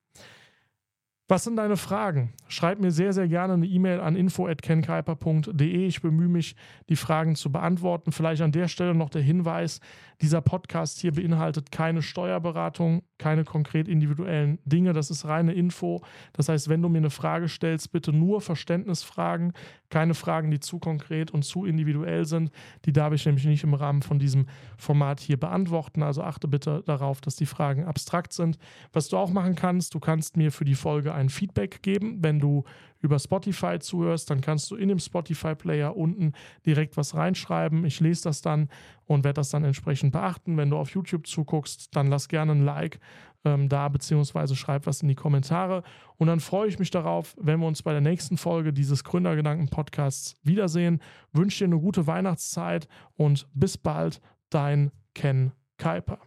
Was 1.27 1.43
sind 1.43 1.55
deine 1.55 1.75
Fragen? 1.75 2.33
Schreib 2.47 2.79
mir 2.79 2.91
sehr, 2.91 3.11
sehr 3.11 3.27
gerne 3.27 3.53
eine 3.53 3.65
E-Mail 3.65 3.99
an 3.99 4.15
info.kenkuiper.de. 4.15 5.87
Ich 5.87 6.03
bemühe 6.03 6.27
mich, 6.27 6.55
die 6.87 6.95
Fragen 6.95 7.35
zu 7.35 7.51
beantworten. 7.51 8.11
Vielleicht 8.11 8.43
an 8.43 8.51
der 8.51 8.67
Stelle 8.67 8.93
noch 8.93 9.09
der 9.09 9.23
Hinweis, 9.23 9.79
dieser 10.21 10.41
Podcast 10.41 10.99
hier 10.99 11.11
beinhaltet 11.11 11.71
keine 11.71 12.01
Steuerberatung, 12.01 13.03
keine 13.17 13.43
konkret 13.43 13.87
individuellen 13.87 14.59
Dinge. 14.63 14.93
Das 14.93 15.09
ist 15.09 15.25
reine 15.25 15.53
Info. 15.53 16.01
Das 16.33 16.47
heißt, 16.47 16.69
wenn 16.69 16.81
du 16.81 16.89
mir 16.89 16.99
eine 16.99 17.09
Frage 17.09 17.49
stellst, 17.49 17.91
bitte 17.91 18.13
nur 18.13 18.39
Verständnisfragen, 18.39 19.53
keine 19.89 20.13
Fragen, 20.13 20.51
die 20.51 20.59
zu 20.59 20.79
konkret 20.79 21.31
und 21.31 21.43
zu 21.43 21.65
individuell 21.65 22.25
sind. 22.25 22.51
Die 22.85 22.93
darf 22.93 23.13
ich 23.13 23.25
nämlich 23.25 23.45
nicht 23.45 23.63
im 23.63 23.73
Rahmen 23.73 24.03
von 24.03 24.19
diesem 24.19 24.45
Format 24.77 25.19
hier 25.19 25.39
beantworten. 25.39 26.03
Also 26.03 26.21
achte 26.23 26.47
bitte 26.47 26.83
darauf, 26.85 27.19
dass 27.19 27.35
die 27.35 27.45
Fragen 27.45 27.85
abstrakt 27.85 28.31
sind. 28.31 28.57
Was 28.93 29.09
du 29.09 29.17
auch 29.17 29.31
machen 29.31 29.55
kannst, 29.55 29.95
du 29.95 29.99
kannst 29.99 30.37
mir 30.37 30.51
für 30.51 30.65
die 30.65 30.75
Folge 30.75 31.13
ein 31.15 31.29
Feedback 31.29 31.81
geben. 31.81 32.19
Wenn 32.21 32.39
du 32.39 32.63
über 33.01 33.19
Spotify 33.19 33.79
zuhörst, 33.79 34.29
dann 34.29 34.41
kannst 34.41 34.69
du 34.71 34.75
in 34.75 34.89
dem 34.89 34.99
Spotify-Player 34.99 35.95
unten 35.95 36.33
direkt 36.65 36.97
was 36.97 37.15
reinschreiben. 37.15 37.85
Ich 37.85 37.99
lese 37.99 38.23
das 38.23 38.41
dann 38.41 38.69
und 39.05 39.23
werde 39.23 39.35
das 39.35 39.49
dann 39.49 39.63
entsprechend 39.63 40.11
beachten. 40.11 40.57
Wenn 40.57 40.69
du 40.69 40.77
auf 40.77 40.91
YouTube 40.91 41.27
zuguckst, 41.27 41.95
dann 41.95 42.07
lass 42.07 42.27
gerne 42.27 42.53
ein 42.53 42.63
Like 42.63 42.99
ähm, 43.45 43.69
da, 43.69 43.87
beziehungsweise 43.87 44.55
schreib 44.55 44.85
was 44.87 45.01
in 45.01 45.07
die 45.07 45.15
Kommentare. 45.15 45.83
Und 46.17 46.27
dann 46.27 46.39
freue 46.39 46.67
ich 46.67 46.79
mich 46.79 46.91
darauf, 46.91 47.35
wenn 47.39 47.59
wir 47.59 47.67
uns 47.67 47.83
bei 47.83 47.91
der 47.91 48.01
nächsten 48.01 48.37
Folge 48.37 48.73
dieses 48.73 49.03
Gründergedanken-Podcasts 49.03 50.35
wiedersehen. 50.43 50.99
Wünsche 51.31 51.59
dir 51.59 51.71
eine 51.71 51.81
gute 51.81 52.07
Weihnachtszeit 52.07 52.87
und 53.15 53.47
bis 53.53 53.77
bald, 53.77 54.19
dein 54.49 54.91
Ken 55.13 55.51
Kuiper. 55.77 56.19